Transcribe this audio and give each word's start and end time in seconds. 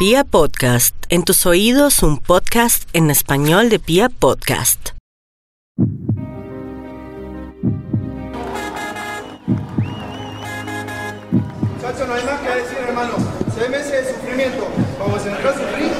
Pia 0.00 0.24
Podcast, 0.24 0.94
en 1.10 1.24
tus 1.24 1.44
oídos 1.44 2.02
un 2.02 2.16
podcast 2.16 2.88
en 2.94 3.10
español 3.10 3.68
de 3.68 3.78
Pia 3.78 4.08
Podcast. 4.08 4.92
Chacho, 11.82 12.06
no 12.06 12.14
hay 12.14 12.24
más 12.24 12.40
que 12.40 12.48
decir, 12.48 12.78
hermano. 12.88 13.12
Seis 13.54 13.68
meses 13.68 13.90
de 13.92 14.14
sufrimiento. 14.14 14.68
Vamos 14.98 15.22
a 15.22 15.28
entrar 15.28 15.48
a 15.48 15.58
sufrir. 15.58 15.92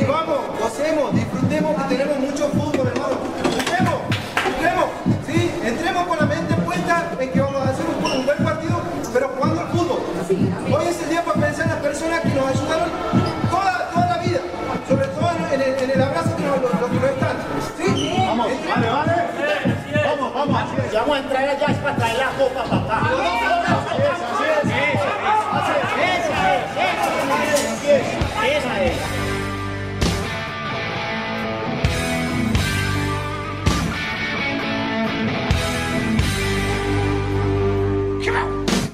Y 0.00 0.04
vamos, 0.04 0.38
gocemos, 0.60 1.12
disfrutemos 1.12 1.82
que 1.82 1.88
tenemos 1.96 2.20
mucho 2.20 2.48
fútbol, 2.50 2.86
hermano. 2.86 3.18
Disfrutemos, 3.42 4.00
disfrutemos. 4.46 4.86
Sí, 5.26 5.50
entremos 5.64 6.06
con 6.06 6.18
la 6.20 6.26
mente 6.26 6.54
puesta 6.54 7.10
en 7.18 7.32
que 7.32 7.40
vamos 7.40 7.66
a 7.66 7.70
hacer 7.70 7.84
un, 7.84 8.12
un 8.12 8.26
buen 8.26 8.44
partido, 8.44 8.80
pero 9.12 9.28
jugando 9.30 9.60
al 9.60 9.68
fútbol. 9.72 10.04
Hoy 10.24 10.86
es 10.88 11.02
el 11.02 11.10
día 11.10 11.24
para 11.24 11.40
pensar 11.40 11.64
en 11.64 11.70
las 11.70 11.80
personas 11.80 12.20
que 12.20 12.28
nos 12.28 12.46
ayudaron 12.46 12.73
En 15.52 15.60
el, 15.60 15.78
en 15.82 15.90
el 15.90 16.02
abrazo 16.02 16.36
que 16.36 16.42
nos, 16.42 16.60
los, 16.60 16.80
los 16.80 16.90
que 16.90 17.00
no 17.00 17.06
están. 17.06 17.36
¿Sí? 17.78 18.14
Vamos, 18.26 18.48
Entremos. 18.50 18.82
vale, 18.82 18.92
vale. 18.92 19.34
Vamos, 20.04 20.34
vamos, 20.34 20.62
así 20.62 20.76
es. 20.86 20.92
Ya 20.92 21.00
vamos 21.00 21.16
a 21.16 21.20
entrar 21.20 21.48
allá 21.48 21.66
es 21.66 21.78
para 21.78 21.96
traer 21.96 22.18
la 22.18 22.30
copa. 22.32 22.64
Así 22.64 24.02
es, 24.42 24.70
es. 27.88 28.56
Esa 28.56 28.84
es. 28.84 28.96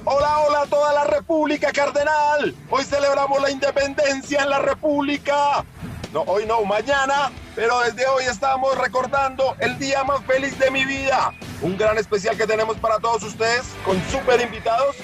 Hola, 0.05 0.39
hola 0.41 0.63
a 0.63 0.67
toda 0.67 0.93
la 0.93 1.05
República 1.05 1.73
Cardenal. 1.73 2.55
Hoy 2.71 2.85
celebramos 2.85 3.41
la 3.41 3.51
independencia 3.51 4.43
en 4.43 4.51
la 4.51 4.59
República. 4.59 5.65
No, 6.13 6.23
hoy 6.23 6.45
no, 6.45 6.65
mañana, 6.65 7.31
pero 7.55 7.79
desde 7.83 8.05
hoy 8.09 8.25
estamos 8.25 8.77
recordando 8.77 9.55
el 9.61 9.79
día 9.79 10.03
más 10.03 10.21
feliz 10.25 10.59
de 10.59 10.69
mi 10.69 10.85
vida. 10.85 11.33
Un 11.63 11.77
gran 11.79 11.99
especial 11.99 12.37
que 12.37 12.49
tenemos 12.49 12.77
para 12.79 12.99
todos 12.99 13.23
ustedes 13.23 13.77
con 13.85 13.97
súper 14.11 14.41
invitados. 14.41 14.97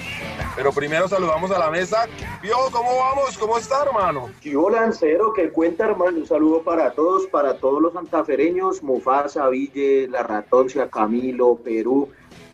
Pero 0.53 0.73
primero 0.73 1.07
saludamos 1.07 1.49
a 1.51 1.59
la 1.59 1.71
mesa. 1.71 2.07
Pio, 2.41 2.57
¿cómo 2.73 2.97
vamos? 2.97 3.37
¿Cómo 3.37 3.57
está, 3.57 3.83
hermano? 3.83 4.29
Yo 4.41 4.69
Lancero, 4.69 5.31
que 5.31 5.49
cuenta 5.49 5.85
hermano, 5.85 6.17
un 6.17 6.27
saludo 6.27 6.61
para 6.61 6.91
todos, 6.91 7.25
para 7.27 7.57
todos 7.57 7.81
los 7.81 7.93
santafereños, 7.93 8.83
Mufasa, 8.83 9.47
Ville, 9.47 10.09
La 10.09 10.23
Ratoncia, 10.23 10.89
Camilo, 10.89 11.55
Perú, 11.63 12.09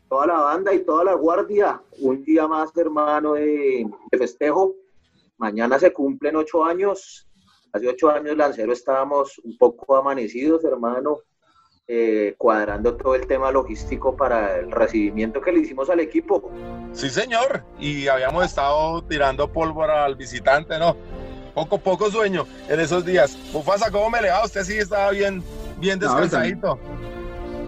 toda 0.07 0.27
la 0.27 0.37
banda 0.37 0.75
y 0.75 0.85
toda 0.85 1.05
la 1.05 1.15
guardia. 1.15 1.81
Un 1.97 2.23
día 2.23 2.47
más 2.47 2.69
hermano 2.77 3.33
de 3.33 3.87
festejo. 4.15 4.75
Mañana 5.37 5.79
se 5.79 5.91
cumplen 5.91 6.35
ocho 6.35 6.63
años. 6.63 7.27
Hace 7.73 7.87
ocho 7.87 8.11
años 8.11 8.37
Lancero 8.37 8.71
estábamos 8.71 9.39
un 9.43 9.57
poco 9.57 9.97
amanecidos, 9.97 10.63
hermano, 10.63 11.21
eh, 11.87 12.35
cuadrando 12.37 12.95
todo 12.95 13.15
el 13.15 13.25
tema 13.25 13.51
logístico 13.51 14.15
para 14.15 14.59
el 14.59 14.71
recibimiento 14.71 15.41
que 15.41 15.51
le 15.51 15.61
hicimos 15.61 15.89
al 15.89 15.99
equipo. 15.99 16.51
Sí, 16.91 17.09
señor. 17.09 17.63
Y 17.79 18.07
habíamos 18.07 18.45
estado 18.45 19.03
tirando 19.05 19.51
pólvora 19.51 20.05
al 20.05 20.15
visitante, 20.15 20.77
¿no? 20.77 20.95
Poco, 21.55 21.79
poco 21.79 22.11
sueño 22.11 22.45
en 22.69 22.79
esos 22.79 23.03
días. 23.03 23.35
Mufasa, 23.51 23.89
¿cómo 23.89 24.07
me 24.11 24.21
le 24.21 24.29
va? 24.29 24.45
Usted 24.45 24.63
sí 24.63 24.77
estaba 24.77 25.09
bien, 25.09 25.41
bien 25.79 25.97
descansadito. 25.97 26.77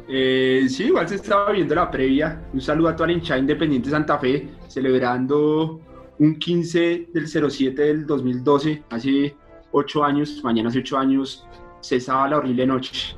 Eh, 0.07 0.67
sí, 0.69 0.83
igual 0.83 1.09
se 1.09 1.15
estaba 1.15 1.51
viendo 1.51 1.73
la 1.73 1.89
previa. 1.89 2.43
Un 2.53 2.61
saludo 2.61 2.89
a 2.89 2.95
toda 2.95 3.07
la 3.07 3.13
hinchada 3.13 3.39
Independiente 3.39 3.89
Santa 3.89 4.19
Fe, 4.19 4.49
celebrando 4.67 5.81
un 6.19 6.37
15 6.37 7.07
del 7.11 7.27
07 7.27 7.81
del 7.81 8.05
2012, 8.05 8.83
hace 8.91 9.35
ocho 9.75 10.03
años, 10.03 10.41
mañana 10.43 10.69
hace 10.69 10.79
ocho 10.79 10.97
años, 10.97 11.45
cesaba 11.81 12.29
la 12.29 12.37
horrible 12.37 12.65
noche. 12.65 13.15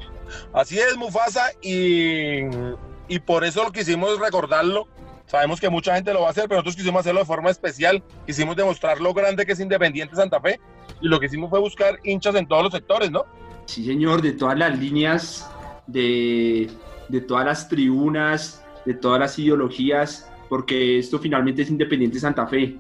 Así 0.54 0.78
es, 0.78 0.98
Mufasa, 0.98 1.52
y, 1.62 2.42
y 3.08 3.20
por 3.20 3.46
eso 3.46 3.64
lo 3.64 3.72
quisimos 3.72 4.20
recordarlo. 4.20 4.88
Sabemos 5.28 5.60
que 5.60 5.70
mucha 5.70 5.94
gente 5.94 6.14
lo 6.14 6.22
va 6.22 6.28
a 6.28 6.32
hacer, 6.32 6.46
pero 6.48 6.56
nosotros 6.56 6.78
quisimos 6.78 7.02
hacerlo 7.02 7.20
de 7.20 7.26
forma 7.26 7.50
especial. 7.50 8.02
Quisimos 8.26 8.56
demostrar 8.56 9.00
lo 9.02 9.14
grande 9.14 9.46
que 9.46 9.52
es 9.52 9.60
Independiente 9.60 10.16
Santa 10.16 10.40
Fe. 10.40 10.60
Y 11.02 11.08
lo 11.08 11.20
que 11.20 11.26
hicimos 11.28 11.50
fue 11.50 11.60
buscar 11.60 12.00
hinchas 12.04 12.36
en 12.36 12.48
todos 12.48 12.64
los 12.64 12.72
sectores, 12.72 13.12
¿no? 13.12 13.26
Sí, 13.66 13.86
señor, 13.86 14.22
de 14.22 14.32
todas 14.32 14.58
las 14.58 14.80
líneas, 14.80 15.50
de, 15.86 16.70
de 17.10 17.22
todas 17.22 17.46
las 17.46 17.68
tribunas, 17.68 18.64
de 18.86 18.94
todas 18.94 19.20
las 19.20 19.38
ideologías, 19.38 20.32
porque 20.48 20.98
esto 20.98 21.20
finalmente 21.20 21.62
es 21.62 21.70
Independiente 21.70 22.20
Santa 22.20 22.48
Fe. 22.48 22.78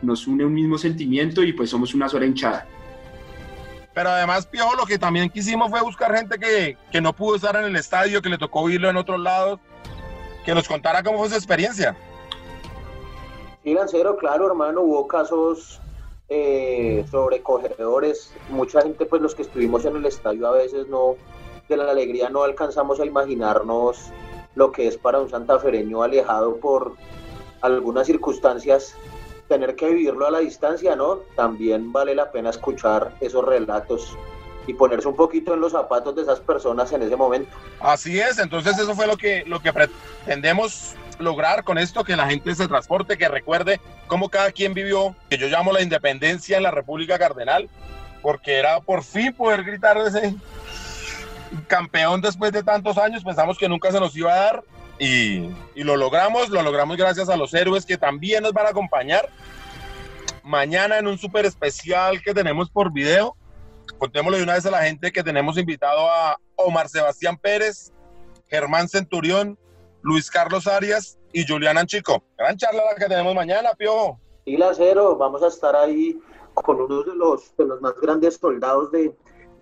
Nos 0.00 0.28
une 0.28 0.44
un 0.44 0.54
mismo 0.54 0.78
sentimiento 0.78 1.42
y 1.42 1.52
pues 1.52 1.70
somos 1.70 1.92
una 1.92 2.08
sola 2.08 2.24
hinchada. 2.24 2.68
Pero 4.00 4.12
además, 4.12 4.46
Piojo, 4.46 4.76
lo 4.76 4.86
que 4.86 4.98
también 4.98 5.28
quisimos 5.28 5.68
fue 5.68 5.82
buscar 5.82 6.16
gente 6.16 6.38
que, 6.38 6.78
que 6.90 7.02
no 7.02 7.12
pudo 7.12 7.36
estar 7.36 7.54
en 7.56 7.64
el 7.64 7.76
estadio, 7.76 8.22
que 8.22 8.30
le 8.30 8.38
tocó 8.38 8.60
oírlo 8.60 8.88
en 8.88 8.96
otros 8.96 9.20
lados, 9.20 9.60
que 10.42 10.54
nos 10.54 10.66
contara 10.66 11.02
cómo 11.02 11.18
fue 11.18 11.28
su 11.28 11.34
experiencia. 11.34 11.94
Sí, 13.62 13.74
Lancero, 13.74 14.16
claro, 14.16 14.46
hermano, 14.46 14.80
hubo 14.80 15.06
casos 15.06 15.82
eh, 16.30 17.04
sobrecogedores. 17.10 18.32
Mucha 18.48 18.80
gente, 18.80 19.04
pues 19.04 19.20
los 19.20 19.34
que 19.34 19.42
estuvimos 19.42 19.84
en 19.84 19.96
el 19.96 20.06
estadio 20.06 20.48
a 20.48 20.52
veces 20.52 20.88
no, 20.88 21.16
de 21.68 21.76
la 21.76 21.90
alegría 21.90 22.30
no 22.30 22.42
alcanzamos 22.42 23.00
a 23.00 23.04
imaginarnos 23.04 23.98
lo 24.54 24.72
que 24.72 24.86
es 24.86 24.96
para 24.96 25.18
un 25.20 25.28
santafereño 25.28 26.02
alejado 26.02 26.56
por 26.56 26.94
algunas 27.60 28.06
circunstancias 28.06 28.94
tener 29.50 29.74
que 29.74 29.88
vivirlo 29.88 30.28
a 30.28 30.30
la 30.30 30.38
distancia, 30.38 30.94
¿no? 30.94 31.16
También 31.34 31.92
vale 31.92 32.14
la 32.14 32.30
pena 32.30 32.50
escuchar 32.50 33.12
esos 33.20 33.44
relatos 33.44 34.16
y 34.68 34.74
ponerse 34.74 35.08
un 35.08 35.16
poquito 35.16 35.52
en 35.52 35.60
los 35.60 35.72
zapatos 35.72 36.14
de 36.14 36.22
esas 36.22 36.38
personas 36.38 36.92
en 36.92 37.02
ese 37.02 37.16
momento. 37.16 37.50
Así 37.80 38.20
es, 38.20 38.38
entonces 38.38 38.78
eso 38.78 38.94
fue 38.94 39.08
lo 39.08 39.16
que, 39.16 39.42
lo 39.46 39.60
que 39.60 39.72
pretendemos 39.72 40.94
lograr 41.18 41.64
con 41.64 41.78
esto, 41.78 42.04
que 42.04 42.14
la 42.14 42.28
gente 42.28 42.54
se 42.54 42.68
transporte, 42.68 43.18
que 43.18 43.28
recuerde 43.28 43.80
cómo 44.06 44.28
cada 44.28 44.52
quien 44.52 44.72
vivió, 44.72 45.16
que 45.28 45.36
yo 45.36 45.48
llamo 45.48 45.72
la 45.72 45.82
independencia 45.82 46.56
en 46.56 46.62
la 46.62 46.70
República 46.70 47.18
Cardenal, 47.18 47.68
porque 48.22 48.56
era 48.56 48.80
por 48.80 49.02
fin 49.02 49.32
poder 49.32 49.64
gritar 49.64 49.98
ese 49.98 50.32
campeón 51.66 52.20
después 52.20 52.52
de 52.52 52.62
tantos 52.62 52.96
años, 52.98 53.24
pensamos 53.24 53.58
que 53.58 53.68
nunca 53.68 53.90
se 53.90 53.98
nos 53.98 54.16
iba 54.16 54.32
a 54.32 54.36
dar 54.36 54.64
y, 55.00 55.48
lo 55.76 55.96
logramos, 55.96 56.50
lo 56.50 56.60
logramos 56.62 56.98
gracias 56.98 57.30
a 57.30 57.36
los 57.36 57.54
héroes 57.54 57.86
que 57.86 57.96
también 57.96 58.42
nos 58.42 58.52
van 58.52 58.66
a 58.66 58.68
acompañar 58.68 59.30
mañana 60.44 60.98
en 60.98 61.06
un 61.06 61.16
súper 61.16 61.46
especial 61.46 62.20
que 62.22 62.34
tenemos 62.34 62.70
por 62.70 62.92
video. 62.92 63.34
Contémosle 63.96 64.38
de 64.38 64.44
una 64.44 64.54
vez 64.54 64.66
a 64.66 64.70
la 64.70 64.82
gente 64.82 65.10
que 65.10 65.22
tenemos 65.22 65.56
invitado 65.56 66.10
a 66.10 66.38
Omar 66.54 66.90
Sebastián 66.90 67.38
Pérez, 67.38 67.92
Germán 68.48 68.88
Centurión, 68.90 69.58
Luis 70.02 70.30
Carlos 70.30 70.66
Arias 70.66 71.18
y 71.32 71.46
Julián 71.46 71.86
Chico. 71.86 72.22
Gran 72.36 72.58
charla 72.58 72.82
la 72.84 72.94
que 72.94 73.06
tenemos 73.06 73.34
mañana, 73.34 73.70
Piojo. 73.74 74.20
Y 74.44 74.58
Lancero, 74.58 75.16
vamos 75.16 75.42
a 75.42 75.46
estar 75.46 75.74
ahí 75.76 76.18
con 76.52 76.78
uno 76.78 77.02
de 77.04 77.14
los, 77.14 77.56
de 77.56 77.64
los 77.64 77.80
más 77.80 77.94
grandes 78.02 78.36
soldados 78.36 78.92
de 78.92 79.16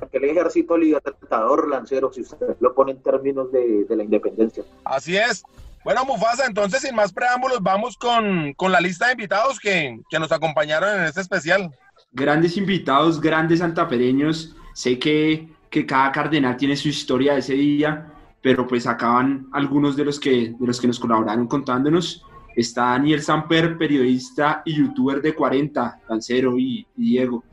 aquel 0.06 0.24
ejército 0.24 0.76
libertador 0.76 1.68
Lancero, 1.68 2.12
si 2.12 2.22
usted 2.22 2.56
lo 2.60 2.74
pone 2.74 2.92
en 2.92 3.02
términos 3.02 3.50
de, 3.52 3.84
de 3.84 3.96
la 3.96 4.04
independencia. 4.04 4.64
Así 4.84 5.16
es. 5.16 5.44
Bueno, 5.84 6.04
Mufasa, 6.04 6.46
entonces 6.46 6.82
sin 6.82 6.94
más 6.94 7.12
preámbulos, 7.12 7.62
vamos 7.62 7.96
con, 7.96 8.52
con 8.54 8.72
la 8.72 8.80
lista 8.80 9.06
de 9.06 9.12
invitados 9.12 9.58
que, 9.58 9.98
que 10.10 10.18
nos 10.18 10.32
acompañaron 10.32 11.00
en 11.00 11.04
este 11.06 11.20
especial. 11.20 11.70
grandes 12.12 12.56
invitados, 12.56 13.20
grandes 13.20 13.60
santafereños. 13.60 14.54
Sé 14.74 14.98
que, 14.98 15.48
que 15.70 15.86
cada 15.86 16.12
cardenal 16.12 16.56
tiene 16.56 16.76
su 16.76 16.88
historia 16.88 17.34
de 17.34 17.38
ese 17.40 17.54
día, 17.54 18.12
pero 18.42 18.66
pues 18.66 18.86
acaban 18.86 19.46
algunos 19.52 19.96
de 19.96 20.04
los 20.04 20.20
que, 20.20 20.54
de 20.58 20.66
los 20.66 20.80
que 20.80 20.88
nos 20.88 20.98
colaboraron 20.98 21.46
contándonos. 21.46 22.24
Está 22.54 22.86
Daniel 22.86 23.22
Samper, 23.22 23.78
periodista 23.78 24.62
y 24.64 24.74
youtuber 24.74 25.22
de 25.22 25.34
40, 25.34 26.00
Lancero 26.08 26.58
y, 26.58 26.86
y 26.96 27.10
Diego. 27.10 27.44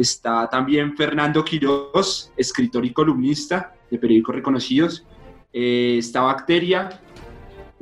Está 0.00 0.48
también 0.48 0.96
Fernando 0.96 1.44
Quiroz, 1.44 2.32
escritor 2.34 2.86
y 2.86 2.90
columnista 2.90 3.74
de 3.90 3.98
periódicos 3.98 4.34
reconocidos. 4.34 5.06
Eh, 5.52 5.96
está 5.98 6.22
Bacteria, 6.22 7.02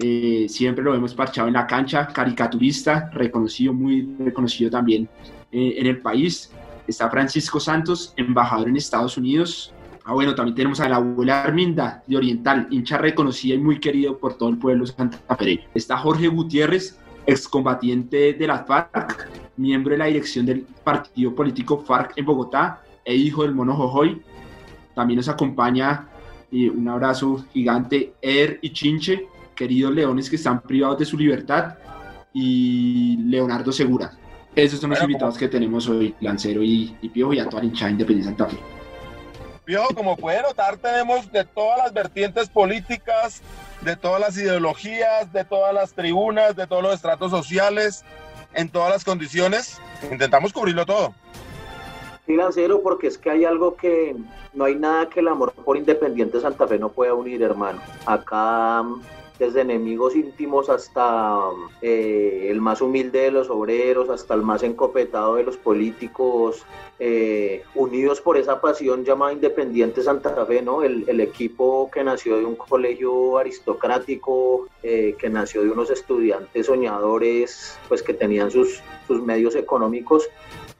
eh, 0.01 0.47
siempre 0.49 0.83
lo 0.83 0.97
hemos 0.97 1.15
parchado 1.15 1.47
en 1.47 1.55
la 1.55 1.65
cancha, 1.65 2.09
caricaturista, 2.09 3.09
reconocido, 3.13 3.73
muy 3.73 4.17
reconocido 4.19 4.69
también 4.69 5.09
eh, 5.53 5.75
en 5.77 5.87
el 5.87 6.01
país. 6.01 6.51
Está 6.89 7.09
Francisco 7.09 7.61
Santos, 7.61 8.15
embajador 8.17 8.69
en 8.69 8.77
Estados 8.77 9.17
Unidos. 9.17 9.73
Ah, 10.05 10.13
bueno, 10.13 10.35
también 10.35 10.57
tenemos 10.57 10.81
a 10.81 10.89
la 10.89 10.97
abuela 10.97 11.45
Arminda 11.45 12.03
de 12.09 12.17
Oriental, 12.17 12.67
hincha 12.71 12.99
reconocida 12.99 13.55
y 13.55 13.59
muy 13.59 13.79
querido 13.79 14.19
por 14.19 14.35
todo 14.35 14.49
el 14.49 14.59
pueblo 14.59 14.85
santafereño. 14.87 15.63
Está 15.73 15.97
Jorge 15.99 16.27
Gutiérrez, 16.27 16.99
excombatiente 17.29 18.33
de 18.33 18.47
la 18.47 18.65
FARC, 18.65 19.29
miembro 19.59 19.93
de 19.93 19.99
la 19.99 20.07
dirección 20.07 20.47
del 20.47 20.63
partido 20.63 21.35
político 21.35 21.79
FARC 21.79 22.17
en 22.17 22.25
Bogotá 22.25 22.83
e 23.05 23.15
hijo 23.15 23.43
del 23.43 23.55
mono 23.55 23.77
Jojoy. 23.77 24.23
También 24.95 25.19
nos 25.19 25.29
acompaña 25.29 26.09
eh, 26.51 26.71
un 26.71 26.89
abrazo 26.89 27.45
gigante 27.53 28.15
Er 28.23 28.59
y 28.63 28.73
Chinche, 28.73 29.27
queridos 29.55 29.95
leones 29.95 30.31
que 30.31 30.37
están 30.37 30.63
privados 30.63 30.99
de 30.99 31.05
su 31.05 31.19
libertad, 31.19 31.75
y 32.33 33.17
Leonardo 33.19 33.73
Segura, 33.73 34.13
Esos 34.55 34.81
son 34.81 34.91
los 34.91 35.03
invitados 35.03 35.37
que 35.37 35.49
tenemos 35.49 35.89
hoy, 35.89 36.15
Lancero 36.21 36.63
y, 36.63 36.97
y 37.03 37.09
Piojo 37.11 37.35
y 37.35 37.41
a 37.41 37.49
toda 37.49 37.63
la 37.63 37.69
hinchada 37.69 37.91
Independiente 37.91 38.31
Santa 38.31 38.47
Fe. 38.47 38.63
Piojo, 39.65 39.95
como 39.95 40.17
puede 40.17 40.41
notar, 40.43 40.79
tenemos 40.79 41.31
de 41.31 41.45
todas 41.45 41.79
las 41.79 41.93
vertientes 41.93 42.49
políticas, 42.49 43.43
de 43.83 43.97
todas 43.97 44.21
las 44.21 44.37
ideologías, 44.37 45.33
de 45.33 45.45
todas 45.45 45.73
las 45.75 45.93
tribunas, 45.93 46.57
de 46.57 46.67
todos 46.67 46.83
los 46.83 46.95
estratos 46.95 47.31
sociales, 47.31 48.05
en 48.55 48.69
todas 48.69 48.91
las 48.91 49.05
condiciones. 49.05 49.81
Intentamos 50.11 50.53
cubrirlo 50.53 50.87
todo. 50.87 51.15
Sí, 52.27 52.37
Lancero, 52.37 52.83
porque 52.83 53.07
es 53.07 53.17
que 53.17 53.31
hay 53.31 53.45
algo 53.45 53.75
que 53.77 54.15
no 54.53 54.65
hay 54.65 54.75
nada 54.75 55.09
que 55.09 55.21
el 55.21 55.29
amor 55.29 55.53
por 55.53 55.77
Independiente 55.77 56.41
Santa 56.41 56.67
Fe 56.67 56.79
no 56.79 56.91
pueda 56.91 57.15
unir, 57.15 57.43
hermano. 57.43 57.81
Acá 58.05 58.85
desde 59.39 59.61
enemigos 59.61 60.17
íntimos 60.17 60.69
hasta 60.69 61.39
eh, 61.81 62.49
el 62.51 62.61
más 62.61 62.81
humilde 62.81 63.21
de 63.21 63.31
los 63.31 63.49
obreros, 63.51 64.11
hasta 64.11 64.35
el 64.35 64.43
más 64.43 64.63
encopetado 64.63 65.37
de 65.37 65.45
los 65.45 65.57
políticos, 65.57 66.65
eh, 66.99 67.63
unidos 67.75 68.21
por 68.21 68.37
esa 68.37 68.61
pasión 68.61 69.05
llamada 69.05 69.33
Independiente 69.33 70.03
Santa 70.03 70.45
Fe, 70.45 70.63
¿no? 70.63 70.83
El, 70.83 71.19
equipo 71.19 71.91
que 71.93 72.05
nació 72.05 72.37
de 72.37 72.45
un 72.45 72.55
colegio 72.55 73.39
aristocrático, 73.39 74.69
eh, 74.83 75.15
que 75.19 75.29
nació 75.29 75.63
de 75.63 75.71
unos 75.71 75.91
estudiantes 75.91 76.67
soñadores, 76.67 77.77
pues 77.89 78.03
que 78.03 78.15
tenían 78.15 78.51
sus, 78.51 78.81
sus 79.07 79.23
medios 79.23 79.57
económicos 79.57 80.29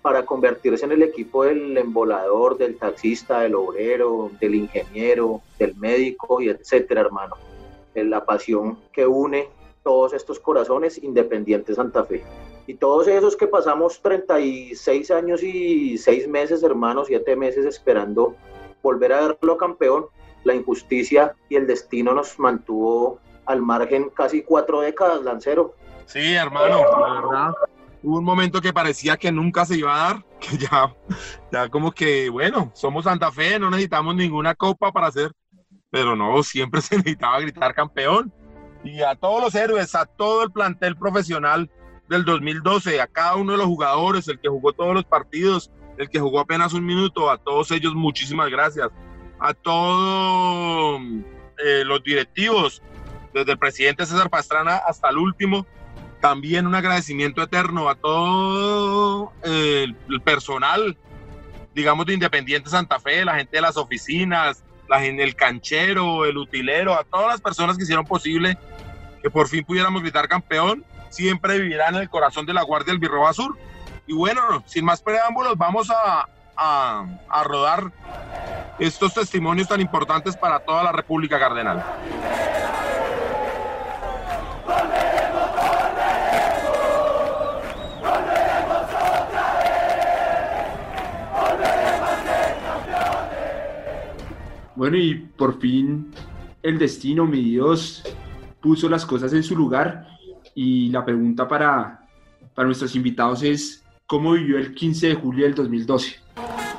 para 0.01 0.25
convertirse 0.25 0.85
en 0.85 0.93
el 0.93 1.03
equipo 1.03 1.45
del 1.45 1.77
embolador, 1.77 2.57
del 2.57 2.77
taxista, 2.77 3.41
del 3.41 3.57
obrero, 3.57 4.31
del 4.41 4.55
ingeniero, 4.55 5.43
del 5.59 5.75
médico 5.75 6.41
y 6.41 6.49
etcétera, 6.49 7.01
hermano 7.01 7.37
la 7.95 8.25
pasión 8.25 8.79
que 8.93 9.07
une 9.07 9.49
todos 9.83 10.13
estos 10.13 10.39
corazones 10.39 11.03
independientes 11.03 11.77
Santa 11.77 12.05
Fe. 12.05 12.23
Y 12.67 12.75
todos 12.75 13.09
esos 13.09 13.37
que 13.37 13.47
pasamos 13.47 14.03
36 14.03 15.11
años 15.11 15.43
y 15.43 15.97
6 15.97 16.29
meses, 16.29 16.63
hermanos, 16.63 17.07
7 17.07 17.35
meses 17.37 17.65
esperando 17.65 18.37
volver 18.83 19.13
a 19.13 19.29
verlo 19.29 19.57
campeón, 19.57 20.07
la 20.45 20.55
injusticia 20.55 21.35
y 21.49 21.57
el 21.57 21.67
destino 21.67 22.15
nos 22.15 22.39
mantuvo 22.39 23.19
al 23.47 23.63
margen 23.63 24.11
casi 24.11 24.43
cuatro 24.43 24.83
décadas, 24.83 25.23
Lancero. 25.23 25.75
Sí, 26.05 26.35
hermano, 26.35 26.83
la 27.01 27.13
verdad. 27.15 27.55
Hubo 28.03 28.19
un 28.19 28.25
momento 28.25 28.61
que 28.61 28.73
parecía 28.73 29.17
que 29.17 29.33
nunca 29.33 29.65
se 29.65 29.77
iba 29.77 29.95
a 29.95 30.09
dar, 30.09 30.25
que 30.39 30.57
ya, 30.57 30.95
ya 31.51 31.69
como 31.69 31.91
que, 31.91 32.29
bueno, 32.29 32.71
somos 32.75 33.05
Santa 33.05 33.33
Fe, 33.33 33.59
no 33.59 33.71
necesitamos 33.71 34.15
ninguna 34.15 34.55
copa 34.55 34.93
para 34.93 35.09
hacer 35.09 35.33
pero 35.91 36.17
no, 36.17 36.43
siempre 36.43 36.81
se 36.83 36.97
necesitaba 36.97 37.41
gritar 37.41 37.75
campeón. 37.75 38.33
Y 38.85 39.03
a 39.03 39.17
todos 39.17 39.43
los 39.43 39.55
héroes, 39.55 39.95
a 39.95 40.07
todo 40.07 40.45
el 40.45 40.53
plantel 40.53 40.97
profesional 40.97 41.71
del 42.09 42.25
2012, 42.25 43.01
a 43.01 43.07
cada 43.07 43.35
uno 43.37 43.53
de 43.53 43.59
los 43.59 43.67
jugadores, 43.67 44.29
el 44.29 44.39
que 44.39 44.49
jugó 44.49 44.73
todos 44.73 44.95
los 44.95 45.05
partidos, 45.05 45.71
el 45.99 46.09
que 46.09 46.21
jugó 46.21 46.41
apenas 46.41 46.73
un 46.73 46.87
minuto, 46.87 47.31
a 47.31 47.39
todos 47.39 47.71
ellos 47.73 47.95
muchísimas 47.95 48.51
gracias. 48.51 48.89
A 49.41 49.53
todos 49.53 51.01
eh, 51.59 51.83
los 51.85 52.03
directivos, 52.03 52.83
desde 53.35 53.53
el 53.53 53.59
presidente 53.59 54.07
César 54.07 54.31
Pastrana 54.31 54.77
hasta 54.77 55.11
el 55.11 55.19
último, 55.19 55.67
también 56.21 56.67
un 56.67 56.75
agradecimiento 56.75 57.43
eterno 57.43 57.89
a 57.89 57.95
todo 57.95 59.33
eh, 59.45 59.87
el 60.09 60.21
personal, 60.21 60.97
digamos, 61.75 62.07
de 62.07 62.15
Independiente 62.15 62.71
Santa 62.71 62.99
Fe, 62.99 63.25
la 63.25 63.37
gente 63.37 63.57
de 63.57 63.63
las 63.63 63.77
oficinas, 63.77 64.65
la 64.89 65.05
el 65.05 65.35
canchero, 65.35 66.25
el 66.25 66.37
utilero, 66.37 66.95
a 66.95 67.05
todas 67.05 67.29
las 67.29 67.41
personas 67.41 67.77
que 67.77 67.85
hicieron 67.85 68.07
posible 68.07 68.59
que 69.23 69.31
por 69.31 69.49
fin 69.49 69.65
pudiéramos 69.65 70.03
gritar 70.03 70.29
campeón, 70.29 70.85
siempre 71.11 71.59
vivirán 71.59 71.95
en 71.97 72.03
el 72.03 72.09
corazón 72.09 72.47
de 72.47 72.55
la 72.55 72.63
Guardia 72.63 72.93
del 72.93 73.01
Birroba 73.01 73.33
Sur. 73.33 73.57
Y 74.07 74.15
bueno, 74.15 74.63
sin 74.67 74.85
más 74.85 75.03
preámbulos, 75.03 75.57
vamos 75.57 75.91
a, 75.91 76.29
a, 76.57 77.07
a 77.29 77.45
rodar 77.45 77.93
estos 78.79 79.15
testimonios 79.15 79.69
tan 79.69 79.81
importantes 79.81 80.37
para 80.37 80.61
toda 80.61 80.83
la 80.83 80.93
República 80.93 81.39
Cardenal. 81.39 81.85
Bueno, 94.79 94.97
y 94.97 95.17
por 95.37 95.59
fin 95.59 96.07
el 96.63 96.79
destino, 96.79 97.27
mi 97.27 97.43
Dios, 97.43 98.05
puso 98.61 98.89
las 98.89 99.05
cosas 99.05 99.33
en 99.33 99.43
su 99.43 99.57
lugar. 99.57 100.07
Y 100.55 100.89
la 100.91 101.05
pregunta 101.05 101.49
para, 101.49 102.07
para 102.55 102.67
nuestros 102.67 102.95
invitados 102.95 103.43
es, 103.43 103.85
¿cómo 104.07 104.35
vivió 104.35 104.57
el 104.57 104.75
15 104.75 105.09
de 105.09 105.15
julio 105.17 105.47
del 105.47 105.57
2012? 105.57 106.15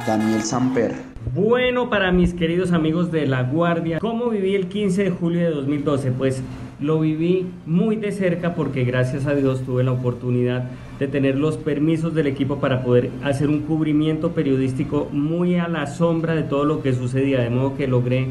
Daniel 0.07 0.41
Samper. 0.43 0.95
Bueno, 1.35 1.89
para 1.89 2.13
mis 2.13 2.33
queridos 2.33 2.71
amigos 2.71 3.11
de 3.11 3.27
La 3.27 3.43
Guardia, 3.43 3.99
¿cómo 3.99 4.29
viví 4.29 4.55
el 4.55 4.69
15 4.69 5.03
de 5.03 5.09
julio 5.09 5.41
de 5.41 5.51
2012? 5.51 6.11
Pues 6.13 6.41
lo 6.79 7.01
viví 7.01 7.47
muy 7.65 7.97
de 7.97 8.13
cerca 8.13 8.55
porque 8.55 8.85
gracias 8.85 9.25
a 9.25 9.35
Dios 9.35 9.65
tuve 9.65 9.83
la 9.83 9.91
oportunidad 9.91 10.69
de 10.99 11.07
tener 11.07 11.37
los 11.37 11.57
permisos 11.57 12.13
del 12.13 12.27
equipo 12.27 12.59
para 12.59 12.83
poder 12.83 13.09
hacer 13.23 13.49
un 13.49 13.61
cubrimiento 13.61 14.33
periodístico 14.33 15.07
muy 15.11 15.55
a 15.55 15.67
la 15.67 15.87
sombra 15.87 16.35
de 16.35 16.43
todo 16.43 16.65
lo 16.65 16.81
que 16.81 16.93
sucedía, 16.93 17.39
de 17.39 17.49
modo 17.49 17.75
que 17.75 17.87
logré 17.87 18.27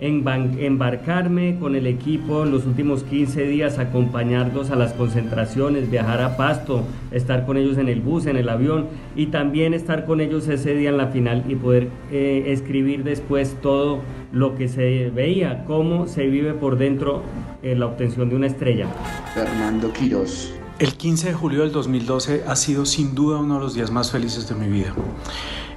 embarcarme 0.00 1.58
con 1.58 1.74
el 1.74 1.86
equipo 1.86 2.44
en 2.44 2.52
los 2.52 2.66
últimos 2.66 3.02
15 3.02 3.42
días, 3.46 3.78
acompañarlos 3.78 4.70
a 4.70 4.76
las 4.76 4.92
concentraciones, 4.92 5.90
viajar 5.90 6.22
a 6.22 6.36
Pasto, 6.36 6.84
estar 7.10 7.44
con 7.46 7.56
ellos 7.56 7.78
en 7.78 7.88
el 7.88 8.00
bus, 8.00 8.26
en 8.26 8.36
el 8.36 8.48
avión 8.48 8.86
y 9.16 9.26
también 9.26 9.74
estar 9.74 10.06
con 10.06 10.20
ellos 10.20 10.46
ese 10.48 10.74
día 10.74 10.90
en 10.90 10.98
la 10.98 11.08
final 11.08 11.44
y 11.48 11.56
poder 11.56 11.88
eh, 12.12 12.44
escribir 12.46 13.02
después 13.02 13.56
todo 13.60 14.00
lo 14.32 14.54
que 14.54 14.68
se 14.68 15.10
veía, 15.10 15.64
cómo 15.64 16.06
se 16.06 16.26
vive 16.28 16.54
por 16.54 16.78
dentro 16.78 17.22
en 17.62 17.72
eh, 17.72 17.74
la 17.76 17.86
obtención 17.86 18.28
de 18.28 18.36
una 18.36 18.46
estrella. 18.46 18.86
Fernando 19.34 19.92
Quiroz. 19.92 20.57
El 20.78 20.94
15 20.94 21.30
de 21.30 21.34
julio 21.34 21.62
del 21.62 21.72
2012 21.72 22.44
ha 22.46 22.54
sido 22.54 22.86
sin 22.86 23.12
duda 23.16 23.38
uno 23.38 23.54
de 23.54 23.60
los 23.60 23.74
días 23.74 23.90
más 23.90 24.12
felices 24.12 24.48
de 24.48 24.54
mi 24.54 24.68
vida. 24.68 24.94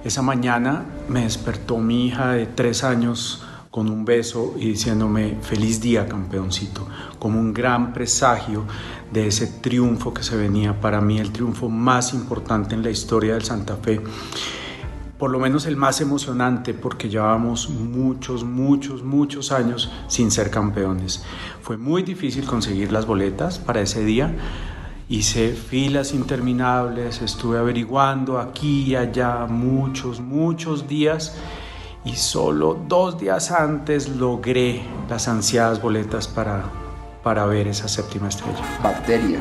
Esa 0.03 0.21
mañana 0.21 0.85
me 1.09 1.23
despertó 1.23 1.79
mi 1.79 2.05
hija 2.05 2.33
de 2.33 2.45
tres 2.45 2.83
años 2.83 3.43
con 3.71 3.89
un 3.89 4.05
beso 4.05 4.53
y 4.59 4.67
diciéndome 4.67 5.39
feliz 5.41 5.81
día 5.81 6.07
campeoncito, 6.07 6.87
como 7.17 7.39
un 7.39 7.51
gran 7.51 7.93
presagio 7.93 8.65
de 9.11 9.25
ese 9.25 9.47
triunfo 9.47 10.13
que 10.13 10.21
se 10.21 10.37
venía 10.37 10.79
para 10.79 11.01
mí, 11.01 11.17
el 11.17 11.31
triunfo 11.31 11.67
más 11.67 12.13
importante 12.13 12.75
en 12.75 12.83
la 12.83 12.91
historia 12.91 13.33
del 13.33 13.43
Santa 13.43 13.77
Fe, 13.77 14.01
por 15.17 15.31
lo 15.31 15.39
menos 15.39 15.65
el 15.65 15.77
más 15.77 15.99
emocionante 16.01 16.75
porque 16.75 17.09
llevábamos 17.09 17.69
muchos, 17.69 18.43
muchos, 18.43 19.03
muchos 19.03 19.51
años 19.51 19.91
sin 20.07 20.29
ser 20.29 20.51
campeones. 20.51 21.23
Fue 21.61 21.77
muy 21.77 22.03
difícil 22.03 22.45
conseguir 22.45 22.91
las 22.91 23.07
boletas 23.07 23.57
para 23.57 23.81
ese 23.81 24.03
día, 24.03 24.35
Hice 25.11 25.51
filas 25.51 26.13
interminables, 26.13 27.21
estuve 27.21 27.59
averiguando 27.59 28.39
aquí 28.39 28.83
y 28.83 28.95
allá 28.95 29.45
muchos, 29.45 30.21
muchos 30.21 30.87
días 30.87 31.37
y 32.05 32.15
solo 32.15 32.81
dos 32.87 33.19
días 33.19 33.51
antes 33.51 34.07
logré 34.07 34.83
las 35.09 35.27
ansiadas 35.27 35.81
boletas 35.81 36.29
para, 36.29 36.63
para 37.25 37.45
ver 37.45 37.67
esa 37.67 37.89
séptima 37.89 38.29
estrella. 38.29 38.61
Bacteria. 38.81 39.39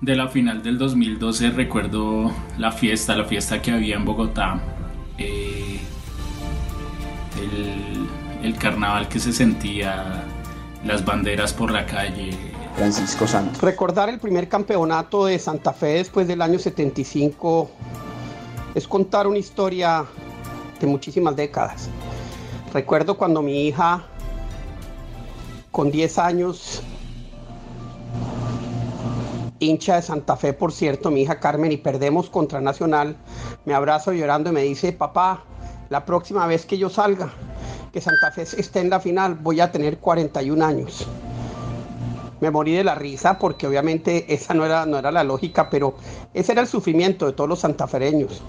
De 0.00 0.14
la 0.14 0.28
final 0.28 0.62
del 0.62 0.78
2012 0.78 1.50
recuerdo 1.50 2.30
la 2.56 2.70
fiesta, 2.70 3.16
la 3.16 3.24
fiesta 3.24 3.60
que 3.60 3.72
había 3.72 3.96
en 3.96 4.04
Bogotá, 4.04 4.60
eh, 5.18 5.80
el, 7.36 8.46
el 8.46 8.56
carnaval 8.58 9.08
que 9.08 9.18
se 9.18 9.32
sentía, 9.32 10.22
las 10.84 11.04
banderas 11.04 11.52
por 11.52 11.72
la 11.72 11.84
calle, 11.84 12.49
Francisco 12.76 13.26
Santos. 13.26 13.60
Recordar 13.60 14.08
el 14.08 14.18
primer 14.18 14.48
campeonato 14.48 15.26
de 15.26 15.38
Santa 15.38 15.72
Fe 15.72 15.94
después 15.94 16.26
del 16.26 16.42
año 16.42 16.58
75 16.58 17.70
es 18.74 18.86
contar 18.86 19.26
una 19.26 19.38
historia 19.38 20.04
de 20.80 20.86
muchísimas 20.86 21.36
décadas. 21.36 21.88
Recuerdo 22.72 23.16
cuando 23.18 23.42
mi 23.42 23.66
hija, 23.66 24.04
con 25.70 25.90
10 25.90 26.18
años, 26.18 26.82
hincha 29.58 29.96
de 29.96 30.02
Santa 30.02 30.36
Fe, 30.36 30.52
por 30.52 30.72
cierto, 30.72 31.10
mi 31.10 31.22
hija 31.22 31.40
Carmen, 31.40 31.72
y 31.72 31.76
perdemos 31.76 32.30
contra 32.30 32.60
Nacional, 32.60 33.16
me 33.64 33.74
abrazo 33.74 34.12
llorando 34.12 34.50
y 34.50 34.52
me 34.52 34.62
dice, 34.62 34.92
papá, 34.92 35.44
la 35.90 36.04
próxima 36.04 36.46
vez 36.46 36.64
que 36.64 36.78
yo 36.78 36.88
salga, 36.88 37.32
que 37.92 38.00
Santa 38.00 38.30
Fe 38.30 38.42
esté 38.42 38.80
en 38.80 38.90
la 38.90 39.00
final, 39.00 39.34
voy 39.34 39.60
a 39.60 39.72
tener 39.72 39.98
41 39.98 40.64
años 40.64 41.06
me 42.40 42.50
morí 42.50 42.72
de 42.72 42.84
la 42.84 42.94
risa 42.94 43.38
porque 43.38 43.66
obviamente 43.66 44.32
esa 44.32 44.54
no 44.54 44.64
era, 44.64 44.86
no 44.86 44.98
era 44.98 45.12
la 45.12 45.24
lógica, 45.24 45.70
pero 45.70 45.94
ese 46.34 46.52
era 46.52 46.62
el 46.62 46.68
sufrimiento 46.68 47.26
de 47.26 47.32
todos 47.32 47.48
los 47.48 47.60
santafereños. 47.60 48.42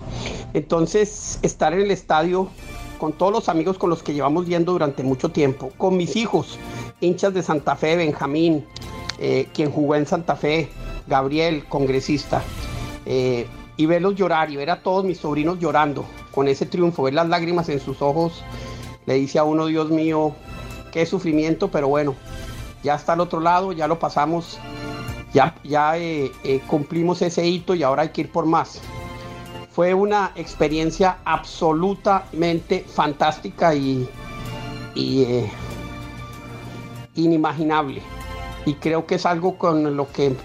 Entonces, 0.53 1.39
estar 1.41 1.73
en 1.73 1.81
el 1.81 1.91
estadio 1.91 2.49
con 2.97 3.13
todos 3.13 3.31
los 3.31 3.49
amigos 3.49 3.77
con 3.77 3.89
los 3.89 4.03
que 4.03 4.13
llevamos 4.13 4.45
yendo 4.45 4.73
durante 4.73 5.01
mucho 5.01 5.29
tiempo, 5.29 5.71
con 5.77 5.97
mis 5.97 6.15
hijos, 6.15 6.59
hinchas 6.99 7.33
de 7.33 7.41
Santa 7.41 7.75
Fe, 7.75 7.95
Benjamín, 7.95 8.65
eh, 9.17 9.47
quien 9.53 9.71
jugó 9.71 9.95
en 9.95 10.05
Santa 10.05 10.35
Fe, 10.35 10.69
Gabriel, 11.07 11.65
congresista, 11.67 12.43
eh, 13.05 13.47
y 13.75 13.87
verlos 13.87 14.15
llorar 14.15 14.51
y 14.51 14.55
ver 14.55 14.69
a 14.69 14.83
todos 14.83 15.03
mis 15.03 15.17
sobrinos 15.17 15.57
llorando 15.59 16.05
con 16.31 16.47
ese 16.47 16.67
triunfo, 16.67 17.03
ver 17.03 17.15
las 17.15 17.27
lágrimas 17.27 17.67
en 17.69 17.79
sus 17.79 18.01
ojos, 18.01 18.43
le 19.07 19.15
dice 19.15 19.39
a 19.39 19.43
uno, 19.43 19.65
Dios 19.65 19.89
mío, 19.89 20.35
qué 20.91 21.05
sufrimiento, 21.07 21.71
pero 21.71 21.87
bueno, 21.87 22.15
ya 22.83 22.95
está 22.95 23.13
al 23.13 23.21
otro 23.21 23.39
lado, 23.39 23.71
ya 23.71 23.87
lo 23.87 23.99
pasamos, 23.99 24.59
ya, 25.33 25.55
ya 25.63 25.97
eh, 25.97 26.31
eh, 26.43 26.61
cumplimos 26.67 27.21
ese 27.21 27.45
hito 27.47 27.75
y 27.75 27.83
ahora 27.83 28.03
hay 28.03 28.09
que 28.09 28.21
ir 28.21 28.31
por 28.31 28.45
más. 28.45 28.81
Fue 29.71 29.93
una 29.93 30.31
experiencia 30.35 31.19
absolutamente 31.23 32.85
fantástica 32.87 33.73
y, 33.73 34.09
eh, 34.95 35.49
inimaginable. 37.15 38.01
Y 38.65 38.73
creo 38.75 39.05
que 39.05 39.15
es 39.15 39.25
algo 39.25 39.57
con 39.57 39.95
lo 39.95 40.11
que 40.11 40.35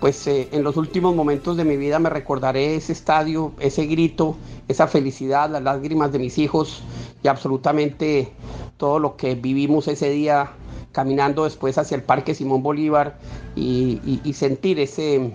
pues 0.00 0.26
en 0.26 0.62
los 0.62 0.78
últimos 0.78 1.14
momentos 1.14 1.58
de 1.58 1.64
mi 1.66 1.76
vida 1.76 1.98
me 1.98 2.08
recordaré 2.08 2.74
ese 2.74 2.92
estadio, 2.92 3.52
ese 3.60 3.84
grito, 3.84 4.34
esa 4.70 4.86
felicidad, 4.86 5.50
las 5.50 5.62
lágrimas 5.62 6.12
de 6.12 6.20
mis 6.20 6.38
hijos 6.38 6.82
y 7.22 7.28
absolutamente 7.28 8.32
todo 8.76 8.98
lo 9.00 9.16
que 9.16 9.34
vivimos 9.34 9.88
ese 9.88 10.10
día 10.10 10.52
caminando 10.92 11.44
después 11.44 11.76
hacia 11.76 11.96
el 11.96 12.02
Parque 12.02 12.34
Simón 12.34 12.62
Bolívar 12.62 13.18
y, 13.56 14.00
sentir 14.32 14.78
ese, 14.78 15.34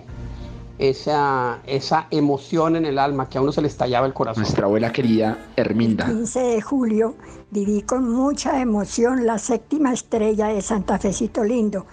esa, 0.78 1.60
esa 1.66 2.06
emoción 2.10 2.76
en 2.76 2.86
el 2.86 2.98
alma 2.98 3.28
que 3.28 3.36
a 3.36 3.42
uno 3.42 3.52
se 3.52 3.60
le 3.60 3.68
estallaba 3.68 4.06
el 4.06 4.14
corazón. 4.14 4.42
Nuestra 4.42 4.64
abuela 4.64 4.90
querida 4.90 5.38
Herminda. 5.56 6.06
El 6.06 6.16
15 6.16 6.40
de 6.40 6.62
julio 6.62 7.14
viví 7.50 7.82
con 7.82 8.10
mucha 8.10 8.60
emoción 8.60 9.26
la 9.26 9.38
séptima 9.38 9.92
estrella 9.92 10.48
de 10.48 10.62
Santa 10.62 10.98
Fecito 10.98 11.44
Lindo. 11.44 11.84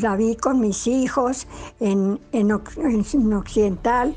La 0.00 0.16
vi 0.16 0.36
con 0.36 0.58
mis 0.58 0.86
hijos 0.86 1.46
en, 1.80 2.18
en, 2.32 2.50
en 2.50 3.32
Occidental 3.34 4.14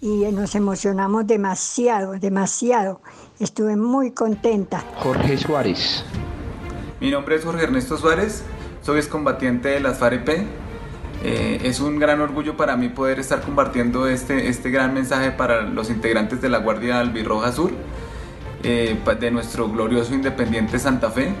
y 0.00 0.24
nos 0.32 0.54
emocionamos 0.54 1.26
demasiado, 1.26 2.12
demasiado. 2.12 3.00
Estuve 3.40 3.76
muy 3.76 4.12
contenta. 4.12 4.84
Jorge 4.96 5.36
Suárez. 5.36 6.04
Mi 7.00 7.10
nombre 7.10 7.36
es 7.36 7.44
Jorge 7.44 7.64
Ernesto 7.64 7.96
Suárez, 7.96 8.42
soy 8.82 8.98
excombatiente 8.98 9.68
de 9.68 9.80
las 9.80 9.98
FAREP. 9.98 10.28
Eh, 11.24 11.60
es 11.64 11.80
un 11.80 11.98
gran 11.98 12.20
orgullo 12.20 12.56
para 12.56 12.76
mí 12.76 12.88
poder 12.88 13.18
estar 13.18 13.40
compartiendo 13.40 14.06
este, 14.06 14.48
este 14.48 14.70
gran 14.70 14.94
mensaje 14.94 15.32
para 15.32 15.62
los 15.62 15.90
integrantes 15.90 16.40
de 16.40 16.48
la 16.48 16.58
Guardia 16.58 17.00
Albirroja 17.00 17.50
Sur, 17.52 17.72
eh, 18.62 18.96
de 19.18 19.30
nuestro 19.30 19.68
glorioso 19.68 20.14
independiente 20.14 20.78
Santa 20.78 21.10
Fe. 21.10 21.32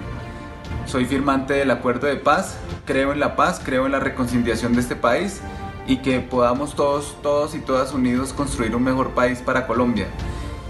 Soy 0.84 1.04
firmante 1.04 1.54
del 1.54 1.70
acuerdo 1.70 2.06
de 2.06 2.16
paz, 2.16 2.56
creo 2.86 3.12
en 3.12 3.20
la 3.20 3.36
paz, 3.36 3.60
creo 3.64 3.86
en 3.86 3.92
la 3.92 4.00
reconciliación 4.00 4.74
de 4.74 4.80
este 4.80 4.96
país 4.96 5.40
y 5.88 5.96
que 5.96 6.20
podamos 6.20 6.76
todos, 6.76 7.16
todos 7.22 7.54
y 7.54 7.60
todas 7.60 7.92
unidos 7.92 8.34
construir 8.34 8.76
un 8.76 8.84
mejor 8.84 9.10
país 9.12 9.40
para 9.40 9.66
Colombia. 9.66 10.06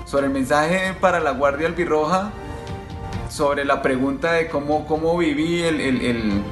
Sobre 0.06 0.26
el 0.26 0.32
mensaje 0.32 0.94
para 1.00 1.20
la 1.20 1.32
Guardia 1.32 1.66
Albirroja, 1.66 2.30
sobre 3.28 3.64
la 3.64 3.82
pregunta 3.82 4.32
de 4.32 4.48
cómo, 4.48 4.86
cómo 4.86 5.18
viví 5.18 5.60
el, 5.62 5.80
el, 5.80 6.42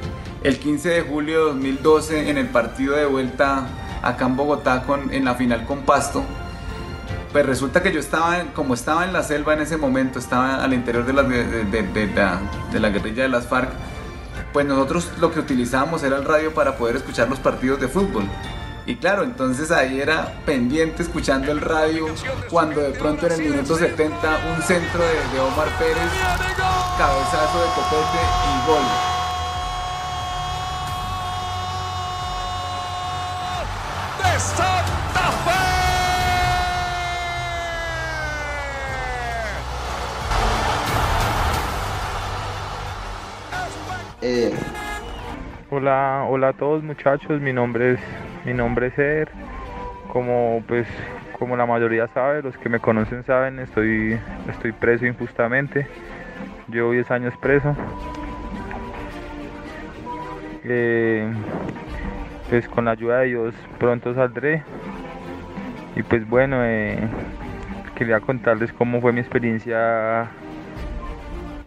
el, 0.43 0.59
15 0.59 0.89
de 0.89 1.01
julio 1.01 1.39
de 1.39 1.45
2012 1.53 2.29
en 2.29 2.37
el 2.37 2.47
partido 2.47 2.95
de 2.95 3.05
vuelta 3.05 3.67
acá 4.03 4.25
en 4.25 4.35
Bogotá 4.35 4.83
con, 4.83 5.11
en 5.13 5.25
la 5.25 5.35
final 5.35 5.65
con 5.65 5.79
Pasto, 5.79 6.23
pues 7.31 7.45
resulta 7.45 7.81
que 7.81 7.91
yo 7.91 7.99
estaba, 7.99 8.43
como 8.53 8.73
estaba 8.73 9.05
en 9.05 9.13
la 9.13 9.23
selva 9.23 9.53
en 9.53 9.61
ese 9.61 9.77
momento, 9.77 10.19
estaba 10.19 10.63
al 10.63 10.73
interior 10.73 11.05
de 11.05 11.13
la, 11.13 11.23
de, 11.23 12.11
la, 12.13 12.41
de 12.71 12.79
la 12.79 12.89
guerrilla 12.89 13.23
de 13.23 13.29
las 13.29 13.47
FARC, 13.47 13.69
pues 14.57 14.65
nosotros 14.65 15.11
lo 15.19 15.31
que 15.31 15.39
utilizábamos 15.39 16.01
era 16.01 16.17
el 16.17 16.25
radio 16.25 16.51
para 16.51 16.77
poder 16.77 16.95
escuchar 16.95 17.29
los 17.29 17.37
partidos 17.37 17.79
de 17.79 17.87
fútbol. 17.87 18.23
Y 18.87 18.95
claro, 18.95 19.21
entonces 19.21 19.69
ahí 19.69 20.01
era 20.01 20.33
pendiente 20.47 21.03
escuchando 21.03 21.51
el 21.51 21.61
radio 21.61 22.07
cuando 22.49 22.81
de 22.81 22.89
pronto 22.89 23.27
en 23.27 23.33
el 23.33 23.51
minuto 23.51 23.77
70 23.77 24.55
un 24.55 24.63
centro 24.63 25.03
de, 25.03 25.39
Omar 25.41 25.69
Pérez, 25.77 26.09
cabezazo 26.97 27.59
de 27.59 27.67
copete 27.75 28.19
y 28.47 28.67
gol. 28.67 29.16
Eh. 44.29 44.51
Hola, 45.69 46.25
hola 46.27 46.49
a 46.49 46.53
todos 46.53 46.83
muchachos, 46.83 47.39
mi 47.39 47.53
nombre 47.53 47.93
es 47.93 47.99
mi 48.43 48.53
nombre 48.53 48.87
es 48.87 48.99
Eder. 48.99 49.29
Como 50.11 50.61
pues 50.67 50.85
como 51.39 51.55
la 51.55 51.65
mayoría 51.65 52.09
sabe, 52.09 52.41
los 52.41 52.57
que 52.57 52.67
me 52.67 52.81
conocen 52.81 53.23
saben, 53.23 53.57
estoy 53.59 54.19
estoy 54.49 54.73
preso 54.73 55.05
injustamente. 55.05 55.87
Llevo 56.67 56.91
10 56.91 57.09
años 57.11 57.33
preso. 57.39 57.73
Eh, 60.65 61.31
pues 62.49 62.67
con 62.67 62.83
la 62.83 62.91
ayuda 62.91 63.19
de 63.19 63.27
Dios 63.27 63.55
pronto 63.77 64.13
saldré. 64.13 64.61
Y 65.95 66.03
pues 66.03 66.27
bueno, 66.27 66.65
eh, 66.65 66.99
quería 67.95 68.19
contarles 68.19 68.73
cómo 68.73 68.99
fue 68.99 69.13
mi 69.13 69.21
experiencia 69.21 70.29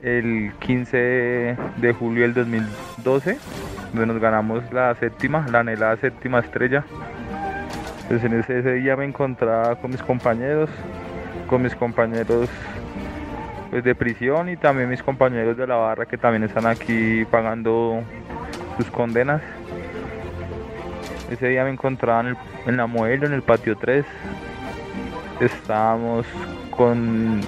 el 0.03 0.53
15 0.61 1.57
de 1.77 1.93
julio 1.93 2.23
del 2.23 2.35
2012 2.35 3.39
donde 3.93 4.07
nos 4.07 4.21
ganamos 4.21 4.63
la 4.73 4.95
séptima, 4.95 5.47
la 5.51 5.61
anhelada 5.61 5.97
séptima 5.97 6.41
estrella. 6.41 6.85
Pues 8.09 8.25
en 8.25 8.39
ese, 8.41 8.63
día 8.75 8.97
me 8.97 9.05
encontraba 9.05 9.77
con 9.77 9.91
mis 9.91 10.03
compañeros, 10.03 10.71
con 11.47 11.63
mis 11.63 11.75
compañeros 11.75 12.49
pues, 13.71 13.85
de 13.85 13.95
prisión 13.95 14.49
y 14.49 14.57
también 14.57 14.89
mis 14.89 15.03
compañeros 15.03 15.57
de 15.57 15.67
la 15.67 15.77
barra 15.77 16.07
que 16.07 16.19
también 16.19 16.43
están 16.45 16.67
aquí 16.67 17.25
pagando 17.31 18.03
sus 18.77 18.91
condenas. 18.91 19.43
Ese 21.31 21.49
día 21.49 21.63
me 21.63 21.71
encontraba 21.71 22.37
en, 22.67 22.77
la 22.77 22.87
modelo, 22.87 23.27
en 23.27 23.33
el 23.33 23.43
patio 23.43 23.77
3. 23.77 24.05
Estábamos 25.41 26.27
con, 26.77 27.41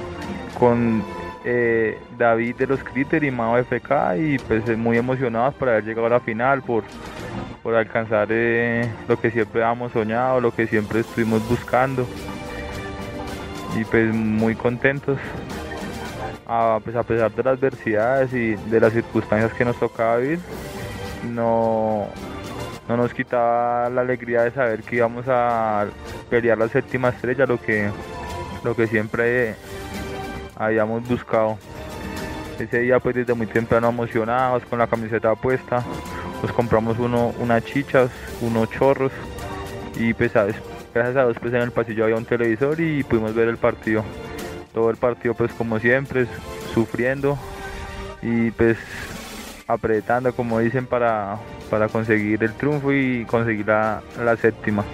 con 0.59 1.03
eh, 1.45 1.99
David 2.17 2.57
de 2.57 2.67
los 2.67 2.83
Critter 2.85 3.25
y 3.25 3.31
Mao 3.31 3.57
FK 3.59 4.17
y 4.19 4.39
pues 4.39 4.69
eh, 4.69 4.77
muy 4.77 4.97
emocionados 4.97 5.55
por 5.55 5.69
haber 5.69 5.85
llegado 5.85 6.07
a 6.07 6.11
la 6.11 6.21
final, 6.21 6.63
por, 6.63 6.85
por 7.63 7.75
alcanzar 7.75 8.29
eh, 8.31 8.89
lo 9.09 9.21
que 9.21 9.31
siempre 9.31 9.63
habíamos 9.63 9.93
soñado, 9.93 10.41
lo 10.41 10.55
que 10.55 10.67
siempre 10.67 11.01
estuvimos 11.01 11.47
buscando 11.49 12.07
y 13.77 13.85
pues 13.85 14.15
muy 14.15 14.55
contentos. 14.55 15.19
A, 16.47 16.81
pues 16.85 16.95
a 16.97 17.03
pesar 17.03 17.33
de 17.33 17.43
las 17.43 17.59
adversidades 17.59 18.33
y 18.35 18.57
de 18.57 18.81
las 18.81 18.93
circunstancias 18.93 19.55
que 19.55 19.65
nos 19.65 19.79
tocaba 19.79 20.19
vivir, 20.19 20.41
no, 21.31 22.09
no 22.89 22.97
nos 22.97 23.15
quitaba 23.15 23.89
la 23.89 24.03
alegría 24.03 24.43
de 24.43 24.51
saber 24.51 24.83
que 24.83 24.97
íbamos 24.97 25.25
a 25.29 25.87
pelear 26.29 26.59
la 26.59 26.69
séptima 26.69 27.09
estrella, 27.09 27.47
lo 27.47 27.59
que, 27.59 27.89
lo 28.65 28.77
que 28.77 28.87
siempre 28.87 29.55
habíamos 30.63 31.07
buscado. 31.09 31.59
Ese 32.59 32.81
día 32.81 33.01
pues 33.01 33.15
desde 33.17 33.35
muy 33.35 33.47
temprano 33.47 33.89
emocionados 33.89 34.65
con 34.67 34.79
la 34.79 34.87
camiseta 34.87 35.35
puesta, 35.35 35.83
nos 36.43 36.53
compramos 36.53 36.99
uno, 36.99 37.35
unas 37.39 37.65
chichas, 37.65 38.11
unos 38.41 38.71
chorros 38.71 39.13
y 39.97 40.15
pues 40.15 40.33
gracias 40.33 41.17
a 41.17 41.25
Dios 41.25 41.37
pues 41.41 41.53
en 41.55 41.63
el 41.63 41.71
pasillo 41.71 42.05
había 42.05 42.17
un 42.17 42.25
televisor 42.25 42.81
y 42.81 43.03
pudimos 43.03 43.35
ver 43.35 43.49
el 43.49 43.57
partido. 43.57 44.05
Todo 44.73 44.91
el 44.91 44.97
partido 44.97 45.35
pues 45.35 45.53
como 45.53 45.79
siempre, 45.79 46.27
sufriendo 46.73 47.39
y 48.23 48.51
pues 48.53 48.79
apretando 49.67 50.35
como 50.35 50.59
dicen 50.61 50.87
para, 50.87 51.39
para 51.71 51.89
conseguir 51.89 52.43
el 52.45 52.53
triunfo 52.53 52.93
y 52.93 53.25
conseguir 53.25 53.67
la, 53.67 54.03
la 54.23 54.37
séptima. 54.37 54.85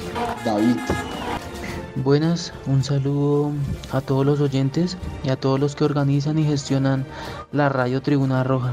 Buenas, 2.05 2.53
un 2.67 2.85
saludo 2.85 3.51
a 3.91 4.01
todos 4.01 4.25
los 4.25 4.41
oyentes 4.41 4.97
y 5.25 5.31
a 5.31 5.37
todos 5.37 5.59
los 5.59 5.75
que 5.75 5.83
organizan 5.83 6.39
y 6.39 6.45
gestionan 6.45 7.05
la 7.51 7.69
Radio 7.69 8.01
Tribuna 8.01 8.45
Roja. 8.45 8.73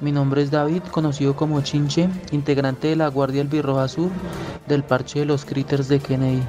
Mi 0.00 0.10
nombre 0.10 0.42
es 0.42 0.50
David, 0.50 0.82
conocido 0.90 1.36
como 1.36 1.60
Chinche, 1.60 2.08
integrante 2.32 2.88
de 2.88 2.96
la 2.96 3.06
Guardia 3.06 3.42
Albirroja 3.42 3.86
Sur 3.86 4.10
del 4.66 4.82
Parche 4.82 5.20
de 5.20 5.26
los 5.26 5.44
Critters 5.44 5.86
de 5.86 6.00
Kennedy. 6.00 6.42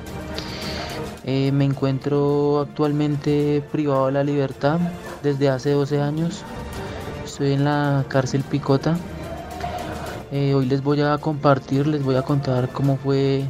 Eh, 1.25 1.51
me 1.51 1.65
encuentro 1.65 2.61
actualmente 2.61 3.63
privado 3.71 4.07
de 4.07 4.13
la 4.13 4.23
libertad 4.23 4.79
desde 5.21 5.49
hace 5.49 5.73
12 5.73 6.01
años. 6.01 6.41
Estoy 7.23 7.53
en 7.53 7.65
la 7.65 8.03
cárcel 8.07 8.41
Picota. 8.41 8.97
Eh, 10.31 10.55
hoy 10.55 10.65
les 10.65 10.81
voy 10.81 11.01
a 11.01 11.19
compartir, 11.19 11.85
les 11.85 12.03
voy 12.03 12.15
a 12.15 12.23
contar 12.23 12.69
cómo 12.69 12.97
fue 12.97 13.45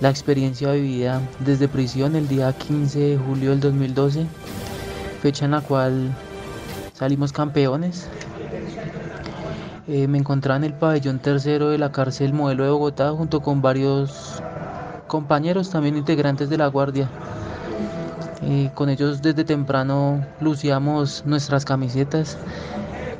la 0.00 0.10
experiencia 0.10 0.72
vivida 0.72 1.20
desde 1.40 1.68
prisión 1.68 2.16
el 2.16 2.26
día 2.28 2.52
15 2.52 2.98
de 2.98 3.16
julio 3.16 3.50
del 3.50 3.60
2012, 3.60 4.26
fecha 5.22 5.44
en 5.44 5.52
la 5.52 5.60
cual 5.60 6.14
salimos 6.94 7.32
campeones. 7.32 8.08
Eh, 9.86 10.08
me 10.08 10.18
encontraba 10.18 10.56
en 10.56 10.64
el 10.64 10.74
pabellón 10.74 11.18
tercero 11.18 11.68
de 11.68 11.78
la 11.78 11.92
cárcel 11.92 12.32
modelo 12.32 12.64
de 12.64 12.70
Bogotá 12.70 13.10
junto 13.12 13.40
con 13.40 13.60
varios 13.60 14.42
compañeros, 15.06 15.70
también 15.70 15.96
integrantes 15.96 16.48
de 16.48 16.58
la 16.58 16.66
Guardia. 16.68 17.08
Eh, 18.42 18.70
con 18.74 18.88
ellos 18.88 19.22
desde 19.22 19.44
temprano 19.44 20.24
lucíamos 20.40 21.24
nuestras 21.26 21.64
camisetas. 21.64 22.36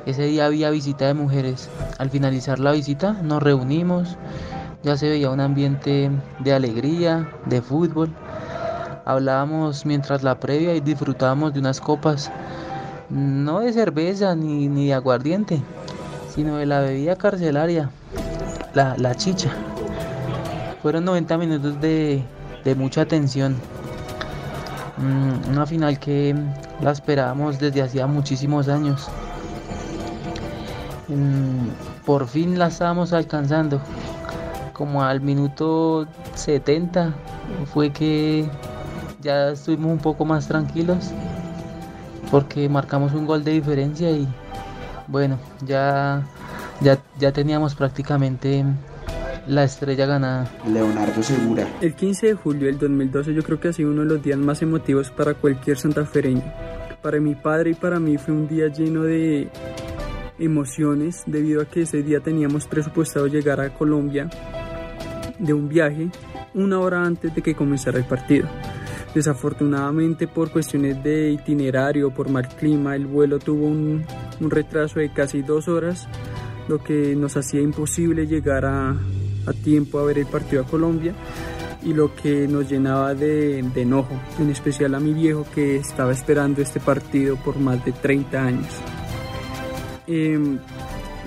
Ese 0.06 0.24
día 0.24 0.46
había 0.46 0.70
visita 0.70 1.06
de 1.06 1.14
mujeres. 1.14 1.70
Al 1.98 2.10
finalizar 2.10 2.58
la 2.58 2.72
visita 2.72 3.12
nos 3.22 3.42
reunimos, 3.42 4.16
ya 4.84 4.96
se 4.98 5.08
veía 5.08 5.30
un 5.30 5.40
ambiente 5.40 6.10
de 6.40 6.52
alegría, 6.52 7.28
de 7.46 7.62
fútbol. 7.62 8.10
Hablábamos 9.06 9.86
mientras 9.86 10.22
la 10.22 10.38
previa 10.38 10.74
y 10.74 10.80
disfrutábamos 10.80 11.54
de 11.54 11.60
unas 11.60 11.80
copas, 11.80 12.30
no 13.08 13.60
de 13.60 13.72
cerveza 13.72 14.34
ni, 14.34 14.68
ni 14.68 14.88
de 14.88 14.94
aguardiente, 14.94 15.62
sino 16.34 16.56
de 16.56 16.66
la 16.66 16.80
bebida 16.80 17.16
carcelaria, 17.16 17.90
la, 18.74 18.94
la 18.98 19.14
chicha. 19.14 19.50
Fueron 20.82 21.06
90 21.06 21.38
minutos 21.38 21.80
de, 21.80 22.22
de 22.62 22.74
mucha 22.74 23.06
tensión. 23.06 23.56
Mm, 24.98 25.50
una 25.50 25.66
final 25.66 25.98
que 25.98 26.34
la 26.82 26.90
esperábamos 26.90 27.58
desde 27.58 27.82
hacía 27.82 28.06
muchísimos 28.06 28.68
años. 28.68 29.08
Mm, 31.08 31.68
por 32.04 32.26
fin 32.28 32.58
la 32.58 32.66
estábamos 32.66 33.12
alcanzando. 33.12 33.80
Como 34.74 35.02
al 35.02 35.20
minuto 35.20 36.06
70 36.34 37.14
fue 37.72 37.90
que 37.90 38.44
ya 39.22 39.50
estuvimos 39.50 39.92
un 39.92 39.98
poco 39.98 40.24
más 40.24 40.46
tranquilos 40.48 41.12
porque 42.30 42.68
marcamos 42.68 43.12
un 43.14 43.24
gol 43.24 43.44
de 43.44 43.52
diferencia 43.52 44.10
y 44.10 44.26
bueno, 45.06 45.38
ya, 45.64 46.26
ya, 46.80 46.98
ya 47.18 47.32
teníamos 47.32 47.76
prácticamente 47.76 48.64
la 49.46 49.62
estrella 49.62 50.06
ganada. 50.06 50.50
Leonardo 50.66 51.22
Segura. 51.22 51.68
El 51.80 51.94
15 51.94 52.26
de 52.26 52.34
julio 52.34 52.66
del 52.66 52.78
2012 52.78 53.32
yo 53.32 53.42
creo 53.44 53.60
que 53.60 53.68
ha 53.68 53.72
sido 53.72 53.90
uno 53.90 54.02
de 54.02 54.08
los 54.08 54.22
días 54.22 54.38
más 54.38 54.60
emotivos 54.62 55.10
para 55.10 55.34
cualquier 55.34 55.78
santafereño. 55.78 56.42
Para 57.00 57.20
mi 57.20 57.36
padre 57.36 57.70
y 57.70 57.74
para 57.74 58.00
mí 58.00 58.18
fue 58.18 58.34
un 58.34 58.48
día 58.48 58.66
lleno 58.68 59.02
de 59.02 59.50
emociones 60.38 61.22
debido 61.26 61.62
a 61.62 61.66
que 61.66 61.82
ese 61.82 62.02
día 62.02 62.18
teníamos 62.18 62.66
presupuestado 62.66 63.28
llegar 63.28 63.60
a 63.60 63.72
Colombia 63.72 64.28
de 65.44 65.52
un 65.52 65.68
viaje 65.68 66.08
una 66.54 66.78
hora 66.78 67.04
antes 67.04 67.34
de 67.34 67.42
que 67.42 67.54
comenzara 67.54 67.98
el 67.98 68.04
partido. 68.04 68.48
Desafortunadamente 69.14 70.26
por 70.26 70.50
cuestiones 70.50 71.02
de 71.04 71.30
itinerario, 71.30 72.10
por 72.10 72.28
mal 72.28 72.48
clima, 72.48 72.96
el 72.96 73.06
vuelo 73.06 73.38
tuvo 73.38 73.66
un, 73.66 74.04
un 74.40 74.50
retraso 74.50 74.98
de 74.98 75.12
casi 75.12 75.42
dos 75.42 75.68
horas, 75.68 76.08
lo 76.68 76.82
que 76.82 77.14
nos 77.14 77.36
hacía 77.36 77.60
imposible 77.60 78.26
llegar 78.26 78.64
a, 78.64 78.90
a 78.90 79.52
tiempo 79.52 79.98
a 79.98 80.04
ver 80.04 80.18
el 80.18 80.26
partido 80.26 80.62
a 80.62 80.66
Colombia 80.66 81.14
y 81.82 81.92
lo 81.92 82.14
que 82.14 82.48
nos 82.48 82.68
llenaba 82.68 83.14
de, 83.14 83.62
de, 83.62 83.82
enojo, 83.82 84.18
en 84.40 84.50
especial 84.50 84.94
a 84.94 85.00
mi 85.00 85.12
viejo 85.12 85.46
que 85.54 85.76
estaba 85.76 86.12
esperando 86.12 86.62
este 86.62 86.80
partido 86.80 87.36
por 87.36 87.58
más 87.58 87.84
de 87.84 87.92
30 87.92 88.42
años. 88.42 88.72
Eh, 90.06 90.58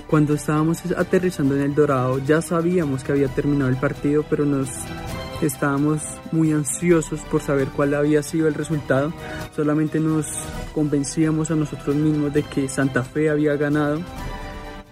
cuando 0.07 0.33
estábamos 0.35 0.79
aterrizando 0.97 1.55
en 1.55 1.61
el 1.61 1.75
Dorado 1.75 2.19
ya 2.19 2.41
sabíamos 2.41 3.03
que 3.03 3.11
había 3.11 3.27
terminado 3.27 3.69
el 3.69 3.77
partido, 3.77 4.23
pero 4.29 4.45
nos 4.45 4.69
estábamos 5.41 6.01
muy 6.31 6.51
ansiosos 6.51 7.19
por 7.21 7.41
saber 7.41 7.67
cuál 7.69 7.93
había 7.93 8.23
sido 8.23 8.47
el 8.47 8.53
resultado. 8.53 9.13
Solamente 9.55 9.99
nos 9.99 10.25
convencíamos 10.73 11.51
a 11.51 11.55
nosotros 11.55 11.95
mismos 11.95 12.33
de 12.33 12.43
que 12.43 12.69
Santa 12.69 13.03
Fe 13.03 13.29
había 13.29 13.55
ganado 13.55 14.01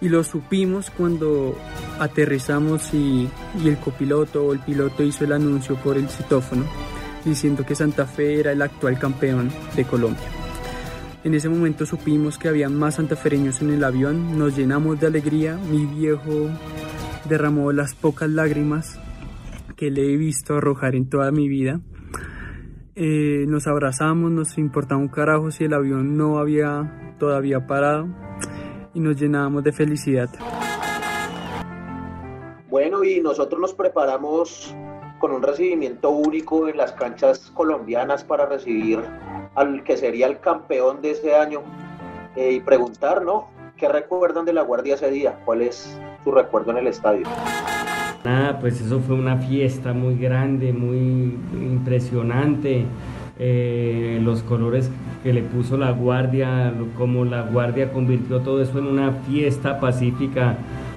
y 0.00 0.08
lo 0.08 0.22
supimos 0.22 0.90
cuando 0.90 1.56
aterrizamos 1.98 2.92
y, 2.92 3.28
y, 3.62 3.68
el 3.68 3.78
copiloto 3.78 4.44
o 4.44 4.52
el 4.52 4.60
piloto 4.60 5.02
hizo 5.02 5.24
el 5.24 5.32
anuncio 5.32 5.76
por 5.76 5.96
el 5.96 6.08
citófono 6.08 6.64
diciendo 7.24 7.64
que 7.64 7.74
Santa 7.74 8.06
Fe 8.06 8.38
era 8.40 8.52
el 8.52 8.62
actual 8.62 8.98
campeón 8.98 9.50
de 9.74 9.84
Colombia. 9.84 10.45
En 11.26 11.34
ese 11.34 11.48
momento 11.48 11.86
supimos 11.86 12.38
que 12.38 12.46
había 12.46 12.68
más 12.68 12.94
santafereños 12.94 13.60
en 13.60 13.70
el 13.70 13.82
avión, 13.82 14.38
nos 14.38 14.56
llenamos 14.56 15.00
de 15.00 15.08
alegría, 15.08 15.56
mi 15.56 15.84
viejo 15.84 16.50
derramó 17.28 17.72
las 17.72 17.96
pocas 17.96 18.30
lágrimas 18.30 19.00
que 19.76 19.90
le 19.90 20.02
he 20.02 20.16
visto 20.16 20.54
arrojar 20.54 20.94
en 20.94 21.10
toda 21.10 21.32
mi 21.32 21.48
vida. 21.48 21.80
Eh, 22.94 23.44
nos 23.48 23.66
abrazamos, 23.66 24.30
nos 24.30 24.56
importaba 24.56 25.00
un 25.00 25.08
carajo 25.08 25.50
si 25.50 25.64
el 25.64 25.74
avión 25.74 26.16
no 26.16 26.38
había 26.38 27.16
todavía 27.18 27.66
parado 27.66 28.06
y 28.94 29.00
nos 29.00 29.20
llenábamos 29.20 29.64
de 29.64 29.72
felicidad. 29.72 30.30
Bueno, 32.68 33.02
y 33.02 33.20
nosotros 33.20 33.60
nos 33.60 33.74
preparamos 33.74 34.72
con 35.26 35.34
un 35.34 35.42
recibimiento 35.42 36.10
único 36.10 36.68
en 36.68 36.76
las 36.76 36.92
canchas 36.92 37.50
colombianas 37.52 38.22
para 38.22 38.46
recibir 38.46 39.00
al 39.56 39.82
que 39.82 39.96
sería 39.96 40.28
el 40.28 40.38
campeón 40.38 41.02
de 41.02 41.10
ese 41.10 41.34
año 41.34 41.62
eh, 42.36 42.52
y 42.52 42.60
preguntar, 42.60 43.24
¿no? 43.24 43.48
¿Qué 43.76 43.88
recuerdan 43.88 44.44
de 44.44 44.52
la 44.52 44.62
Guardia 44.62 44.94
ese 44.94 45.10
día? 45.10 45.40
¿Cuál 45.44 45.62
es 45.62 45.98
su 46.22 46.30
recuerdo 46.30 46.70
en 46.70 46.76
el 46.76 46.86
estadio? 46.86 47.26
Nada, 48.24 48.60
pues 48.60 48.80
eso 48.80 49.00
fue 49.00 49.16
una 49.16 49.36
fiesta 49.38 49.92
muy 49.92 50.16
grande, 50.16 50.72
muy 50.72 51.36
impresionante. 51.54 52.84
Eh, 53.40 54.20
los 54.22 54.44
colores 54.44 54.92
que 55.24 55.32
le 55.32 55.42
puso 55.42 55.76
la 55.76 55.90
guardia, 55.90 56.72
como 56.96 57.24
la 57.24 57.42
guardia 57.42 57.90
convirtió 57.92 58.42
todo 58.42 58.62
eso 58.62 58.78
en 58.78 58.86
una 58.86 59.10
fiesta 59.28 59.80
pacífica, 59.80 60.56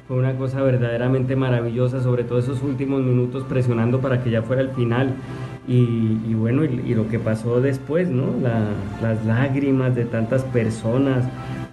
fue 0.10 0.18
una 0.18 0.36
cosa 0.36 0.64
verdaderamente 0.64 1.36
maravillosa, 1.36 2.02
sobre 2.02 2.24
todo 2.24 2.40
esos 2.40 2.64
últimos 2.64 3.04
minutos 3.04 3.44
presionando 3.44 4.02
para 4.02 4.24
que 4.24 4.32
ya 4.32 4.42
fuera 4.42 4.64
el 4.64 4.72
final. 4.72 5.14
Y, 5.68 6.18
y 6.28 6.34
bueno, 6.34 6.66
y, 6.66 6.82
y, 6.84 6.96
lo 6.96 7.08
que 7.08 7.20
pasó 7.20 7.62
después, 7.62 8.10
¿no? 8.10 8.34
La, 8.42 8.72
las 9.04 9.24
lágrimas 9.24 9.94
de 9.94 10.06
tantas 10.06 10.44
personas, 10.46 11.26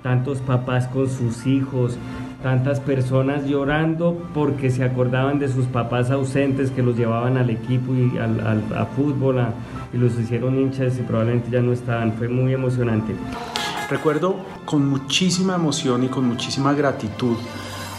tantos 0.02 0.40
papás 0.42 0.86
con 0.86 1.08
sus 1.08 1.46
hijos, 1.46 1.96
tantas 2.42 2.78
personas 2.78 3.46
llorando 3.46 4.28
porque 4.34 4.68
se 4.68 4.84
acordaban 4.84 5.38
de 5.38 5.48
sus 5.48 5.64
papás 5.64 6.10
ausentes 6.10 6.70
que 6.70 6.82
los 6.82 6.94
llevaban 6.94 7.38
al 7.38 7.48
equipo 7.48 7.94
y 7.94 8.18
al, 8.18 8.46
al 8.46 8.62
a 8.76 8.84
fútbol 8.84 9.38
a, 9.38 9.54
y 9.94 9.96
los 9.96 10.18
hicieron 10.18 10.58
hinchas 10.58 10.98
y 10.98 11.02
probablemente 11.04 11.50
ya 11.50 11.62
no 11.62 11.72
estaban. 11.72 12.12
Fue 12.12 12.28
muy 12.28 12.52
emocionante. 12.52 13.14
Recuerdo 13.88 14.36
con 14.66 14.86
muchísima 14.86 15.54
emoción 15.54 16.04
y 16.04 16.08
con 16.08 16.26
muchísima 16.26 16.74
gratitud 16.74 17.38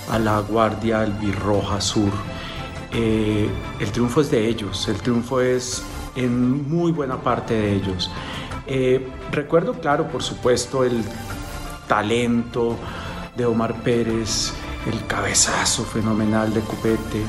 a 0.10 0.20
la 0.20 0.40
Guardia 0.40 1.02
Albirroja 1.02 1.82
Sur. 1.82 2.12
Eh, 2.92 3.50
el 3.80 3.92
triunfo 3.92 4.22
es 4.22 4.32
de 4.32 4.48
ellos, 4.48 4.88
el 4.88 4.98
triunfo 4.98 5.42
es 5.42 5.84
en 6.16 6.70
muy 6.70 6.92
buena 6.92 7.22
parte 7.22 7.54
de 7.54 7.76
ellos. 7.76 8.10
Eh, 8.66 9.08
recuerdo, 9.32 9.74
claro, 9.74 10.08
por 10.08 10.24
supuesto, 10.24 10.84
el 10.84 11.04
talento, 11.88 12.78
de 13.38 13.46
Omar 13.46 13.76
Pérez, 13.84 14.52
el 14.92 15.06
cabezazo 15.06 15.84
fenomenal 15.84 16.54
de 16.54 16.62
Cupete. 16.62 17.22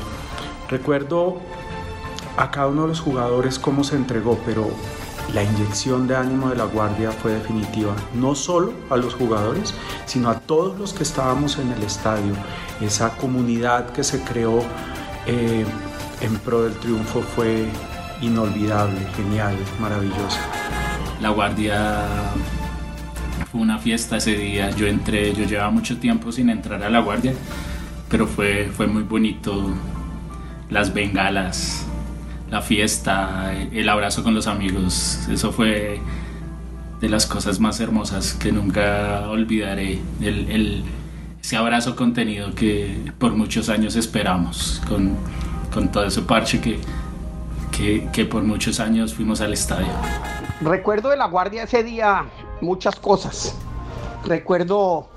Recuerdo 0.67 1.37
a 2.35 2.49
cada 2.49 2.67
uno 2.67 2.83
de 2.83 2.87
los 2.89 2.99
jugadores 2.99 3.59
cómo 3.59 3.83
se 3.83 3.95
entregó, 3.95 4.39
pero 4.45 4.67
la 5.33 5.43
inyección 5.43 6.07
de 6.07 6.15
ánimo 6.15 6.49
de 6.49 6.55
la 6.55 6.65
Guardia 6.65 7.11
fue 7.11 7.33
definitiva, 7.33 7.95
no 8.13 8.35
solo 8.35 8.73
a 8.89 8.97
los 8.97 9.13
jugadores, 9.13 9.73
sino 10.05 10.29
a 10.29 10.39
todos 10.39 10.77
los 10.79 10.93
que 10.93 11.03
estábamos 11.03 11.57
en 11.57 11.71
el 11.71 11.83
estadio. 11.83 12.33
Esa 12.81 13.15
comunidad 13.17 13.91
que 13.91 14.03
se 14.03 14.21
creó 14.21 14.63
eh, 15.27 15.65
en 16.21 16.35
pro 16.37 16.63
del 16.63 16.73
triunfo 16.73 17.21
fue 17.21 17.65
inolvidable, 18.21 18.99
genial, 19.15 19.55
maravillosa. 19.79 20.39
La 21.21 21.29
Guardia 21.29 22.05
fue 23.51 23.61
una 23.61 23.79
fiesta 23.79 24.17
ese 24.17 24.35
día. 24.35 24.69
Yo 24.71 24.87
entré, 24.87 25.33
yo 25.33 25.45
llevaba 25.45 25.71
mucho 25.71 25.97
tiempo 25.97 26.31
sin 26.31 26.49
entrar 26.49 26.83
a 26.83 26.89
la 26.89 26.99
guardia, 26.99 27.33
pero 28.09 28.27
fue, 28.27 28.69
fue 28.71 28.87
muy 28.87 29.03
bonito. 29.03 29.73
Las 30.69 30.93
bengalas, 30.93 31.85
la 32.49 32.61
fiesta, 32.61 33.53
el 33.53 33.87
abrazo 33.89 34.23
con 34.23 34.33
los 34.33 34.47
amigos, 34.47 35.19
eso 35.29 35.51
fue 35.51 36.01
de 36.99 37.09
las 37.09 37.25
cosas 37.25 37.59
más 37.59 37.79
hermosas 37.79 38.33
que 38.33 38.51
nunca 38.51 39.29
olvidaré. 39.29 39.99
El, 40.19 40.49
el, 40.49 40.83
ese 41.41 41.55
abrazo 41.55 41.95
contenido 41.95 42.53
que 42.53 43.11
por 43.17 43.33
muchos 43.33 43.69
años 43.69 43.95
esperamos, 43.95 44.81
con, 44.87 45.15
con 45.73 45.91
todo 45.91 46.05
ese 46.05 46.21
parche 46.21 46.59
que, 46.59 46.79
que, 47.71 48.09
que 48.11 48.25
por 48.25 48.43
muchos 48.43 48.79
años 48.79 49.13
fuimos 49.13 49.41
al 49.41 49.53
estadio. 49.53 49.87
Recuerdo 50.61 51.09
de 51.09 51.17
la 51.17 51.27
guardia 51.27 51.63
ese 51.63 51.83
día 51.83 52.25
muchas 52.61 52.95
cosas. 52.97 53.55
Recuerdo, 54.25 55.07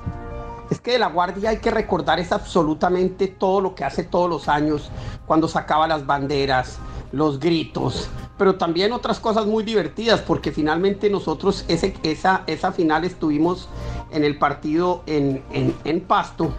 es 0.71 0.81
que 0.81 0.93
de 0.93 0.99
la 1.01 1.09
guardia 1.09 1.51
hay 1.51 1.59
que 1.59 1.73
recordar 1.73 2.21
es 2.21 2.31
absolutamente 2.31 3.27
todo 3.27 3.61
lo 3.61 3.75
que 3.75 3.85
hace 3.85 4.05
todos 4.05 4.31
los 4.31 4.49
años, 4.49 4.91
cuando 5.27 5.49
sacaba 5.49 5.89
las 5.89 6.07
banderas, 6.07 6.79
los 7.13 7.39
gritos, 7.39 8.09
pero 8.39 8.57
también 8.57 8.93
otras 8.93 9.21
cosas 9.21 9.47
muy 9.47 9.63
divertidas, 9.65 10.21
porque 10.21 10.51
finalmente 10.51 11.11
nosotros 11.11 11.65
ese, 11.69 11.95
esa, 12.03 12.43
esa 12.47 12.73
final 12.73 13.05
estuvimos 13.05 13.69
en 14.11 14.25
el 14.25 14.39
partido 14.39 15.03
en, 15.07 15.43
en, 15.53 15.75
en 15.85 16.01
Pasto 16.01 16.53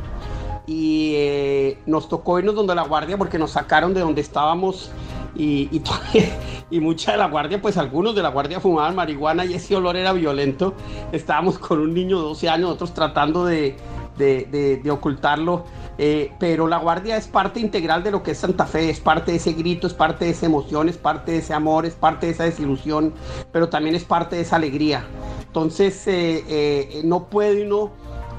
y 0.65 1.13
eh, 1.15 1.77
nos 1.85 2.07
tocó 2.07 2.39
irnos 2.39 2.55
donde 2.55 2.75
la 2.75 2.83
guardia 2.83 3.17
porque 3.17 3.37
nos 3.37 3.51
sacaron 3.51 3.93
de 3.93 3.99
donde 4.01 4.21
estábamos 4.21 4.91
y, 5.35 5.69
y, 6.69 6.79
mucha 6.79 7.13
de 7.13 7.17
la 7.17 7.27
guardia, 7.27 7.61
pues 7.61 7.77
algunos 7.77 8.15
de 8.15 8.21
la 8.21 8.29
guardia 8.29 8.59
fumaban 8.59 8.95
marihuana 8.95 9.45
y 9.45 9.55
ese 9.55 9.75
olor 9.75 9.97
era 9.97 10.13
violento. 10.13 10.75
Estábamos 11.11 11.57
con 11.57 11.79
un 11.79 11.93
niño 11.93 12.17
de 12.17 12.23
12 12.23 12.49
años, 12.49 12.67
nosotros 12.67 12.93
tratando 12.93 13.43
de, 13.45 13.75
de, 14.17 14.79
de 14.83 14.91
ocultarlo. 14.91 15.65
Eh, 15.97 16.31
pero 16.39 16.67
la 16.67 16.77
guardia 16.77 17.17
es 17.17 17.27
parte 17.27 17.59
integral 17.59 18.03
de 18.03 18.09
lo 18.09 18.23
que 18.23 18.31
es 18.31 18.39
Santa 18.39 18.65
Fe, 18.65 18.89
es 18.89 18.99
parte 18.99 19.31
de 19.31 19.37
ese 19.37 19.53
grito, 19.53 19.85
es 19.85 19.93
parte 19.93 20.25
de 20.25 20.31
esa 20.31 20.47
emoción, 20.47 20.89
es 20.89 20.97
parte 20.97 21.33
de 21.33 21.37
ese 21.37 21.53
amor, 21.53 21.85
es 21.85 21.93
parte 21.93 22.25
de 22.25 22.31
esa 22.31 22.45
desilusión, 22.45 23.13
pero 23.51 23.69
también 23.69 23.95
es 23.95 24.03
parte 24.03 24.35
de 24.37 24.41
esa 24.41 24.55
alegría. 24.55 25.05
Entonces 25.45 26.07
eh, 26.07 26.43
eh, 26.47 27.01
no 27.03 27.25
puede 27.25 27.67
uno 27.67 27.91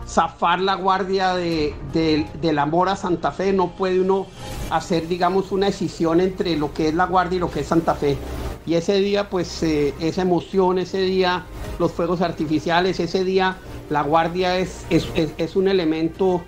zafar 0.06 0.60
la 0.60 0.74
guardia 0.74 1.34
de, 1.34 1.74
de, 1.92 2.26
del 2.40 2.58
amor 2.58 2.88
a 2.88 2.96
Santa 2.96 3.30
Fe, 3.30 3.52
no 3.52 3.70
puede 3.70 4.00
uno 4.00 4.26
hacer, 4.70 5.06
digamos, 5.06 5.52
una 5.52 5.66
decisión 5.66 6.20
entre 6.20 6.56
lo 6.56 6.74
que 6.74 6.88
es 6.88 6.94
la 6.94 7.06
guardia 7.06 7.36
y 7.36 7.40
lo 7.40 7.50
que 7.50 7.60
es 7.60 7.68
Santa 7.68 7.94
Fe. 7.94 8.18
Y 8.66 8.74
ese 8.74 8.98
día, 8.98 9.30
pues, 9.30 9.62
esa 9.62 10.22
emoción, 10.22 10.78
ese 10.78 11.02
día, 11.02 11.44
los 11.78 11.92
fuegos 11.92 12.22
artificiales, 12.22 12.98
ese 12.98 13.22
día, 13.22 13.56
la 13.90 14.02
guardia 14.02 14.58
es, 14.58 14.86
es, 14.90 15.06
es 15.14 15.56
un 15.56 15.68
elemento 15.68 16.42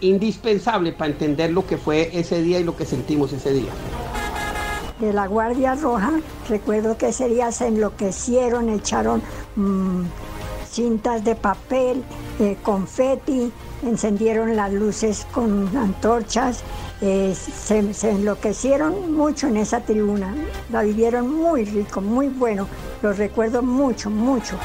indispensable 0.00 0.92
para 0.92 1.10
entender 1.10 1.50
lo 1.52 1.66
que 1.66 1.76
fue 1.76 2.10
ese 2.12 2.42
día 2.42 2.60
y 2.60 2.64
lo 2.64 2.76
que 2.76 2.84
sentimos 2.84 3.32
ese 3.32 3.52
día 3.52 3.72
de 5.00 5.12
la 5.12 5.26
Guardia 5.26 5.74
Roja. 5.74 6.12
Recuerdo 6.48 6.96
que 6.96 7.08
ese 7.08 7.28
día 7.28 7.52
se 7.52 7.68
enloquecieron, 7.68 8.68
echaron 8.68 9.22
mmm, 9.56 10.04
cintas 10.68 11.24
de 11.24 11.34
papel, 11.34 12.02
eh, 12.38 12.56
confeti, 12.62 13.52
encendieron 13.82 14.56
las 14.56 14.72
luces 14.72 15.26
con 15.32 15.76
antorchas. 15.76 16.62
Eh, 17.00 17.34
se, 17.34 17.92
se, 17.92 18.10
enloquecieron 18.10 19.14
mucho 19.14 19.48
en 19.48 19.58
esa 19.58 19.80
tribuna. 19.80 20.34
La 20.70 20.82
vivieron 20.82 21.34
muy 21.34 21.64
rico, 21.64 22.00
muy 22.00 22.28
bueno. 22.28 22.66
Lo 23.02 23.12
recuerdo 23.12 23.62
mucho, 23.62 24.08
mucho. 24.08 24.56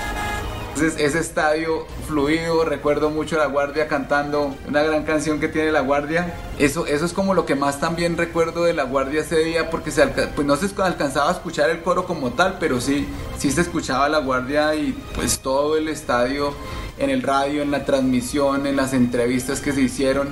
Ese 0.82 1.20
estadio 1.20 1.86
fluido, 2.08 2.66
recuerdo 2.66 3.12
mucho 3.12 3.36
a 3.36 3.40
La 3.40 3.46
Guardia 3.46 3.88
cantando 3.88 4.56
una 4.68 4.82
gran 4.82 5.04
canción 5.04 5.40
que 5.40 5.48
tiene 5.48 5.72
La 5.72 5.82
Guardia. 5.82 6.34
Eso, 6.58 6.88
eso 6.88 7.06
es 7.06 7.14
como 7.14 7.36
lo 7.36 7.46
que 7.46 7.54
más 7.54 7.80
también 7.80 8.18
recuerdo 8.18 8.64
de 8.64 8.74
La 8.74 8.84
Guardia 8.84 9.22
ese 9.22 9.38
día, 9.44 9.70
porque 9.70 9.92
se 9.92 10.08
pues 10.08 10.48
no 10.48 10.56
se 10.56 10.70
alcanzaba 10.82 11.30
a 11.30 11.34
escuchar 11.34 11.70
el 11.70 11.84
coro 11.84 12.06
como 12.06 12.32
tal, 12.32 12.58
pero 12.60 12.82
sí, 12.82 13.08
sí 13.38 13.52
se 13.52 13.62
escuchaba 13.62 14.10
La 14.10 14.20
Guardia 14.20 14.74
y 14.74 14.94
pues 15.14 15.40
todo 15.40 15.78
el 15.78 15.88
estadio 15.88 16.56
en 16.98 17.12
el 17.12 17.22
radio, 17.22 17.62
en 17.62 17.70
la 17.70 17.86
transmisión, 17.86 18.66
en 18.66 18.76
las 18.76 18.94
entrevistas 18.94 19.62
que 19.62 19.74
se 19.74 19.82
hicieron. 19.82 20.30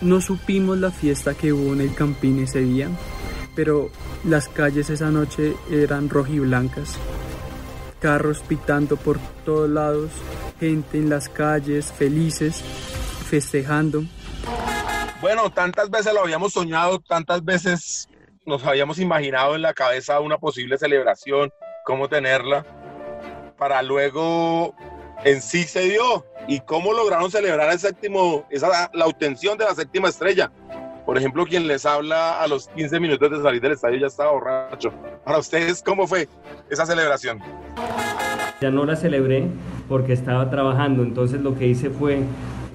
No 0.00 0.20
supimos 0.20 0.78
la 0.78 0.92
fiesta 0.92 1.34
que 1.34 1.52
hubo 1.52 1.72
en 1.72 1.80
el 1.80 1.92
Campín 1.92 2.38
ese 2.38 2.60
día, 2.60 2.88
pero 3.56 3.90
las 4.22 4.48
calles 4.48 4.90
esa 4.90 5.10
noche 5.10 5.54
eran 5.70 6.08
rojiblancas 6.08 6.98
carros 8.00 8.40
pitando 8.40 8.96
por 8.96 9.18
todos 9.44 9.68
lados, 9.68 10.10
gente 10.60 10.98
en 10.98 11.08
las 11.08 11.28
calles, 11.28 11.92
felices, 11.92 12.62
festejando. 13.28 14.04
Bueno, 15.20 15.50
tantas 15.50 15.90
veces 15.90 16.12
lo 16.12 16.20
habíamos 16.20 16.52
soñado, 16.52 17.00
tantas 17.00 17.44
veces 17.44 18.08
nos 18.44 18.64
habíamos 18.64 18.98
imaginado 18.98 19.54
en 19.54 19.62
la 19.62 19.74
cabeza 19.74 20.20
una 20.20 20.38
posible 20.38 20.78
celebración, 20.78 21.52
cómo 21.84 22.08
tenerla, 22.08 22.64
para 23.58 23.82
luego 23.82 24.74
en 25.24 25.42
sí 25.42 25.64
se 25.64 25.80
dio. 25.80 26.24
¿Y 26.48 26.60
cómo 26.60 26.92
lograron 26.92 27.30
celebrar 27.30 27.72
el 27.72 27.78
séptimo, 27.80 28.46
esa, 28.50 28.88
la 28.94 29.06
obtención 29.06 29.58
de 29.58 29.64
la 29.64 29.74
séptima 29.74 30.08
estrella? 30.08 30.52
Por 31.06 31.16
ejemplo, 31.16 31.46
quien 31.46 31.68
les 31.68 31.86
habla 31.86 32.42
a 32.42 32.48
los 32.48 32.66
15 32.66 32.98
minutos 32.98 33.30
de 33.30 33.40
salir 33.40 33.60
del 33.60 33.72
estadio 33.72 34.00
ya 34.00 34.08
estaba 34.08 34.32
borracho. 34.32 34.92
Para 35.24 35.38
ustedes, 35.38 35.80
¿cómo 35.80 36.08
fue 36.08 36.28
esa 36.68 36.84
celebración? 36.84 37.38
Ya 38.60 38.72
no 38.72 38.84
la 38.84 38.96
celebré 38.96 39.46
porque 39.88 40.12
estaba 40.12 40.50
trabajando, 40.50 41.04
entonces 41.04 41.40
lo 41.40 41.56
que 41.56 41.68
hice 41.68 41.90
fue 41.90 42.24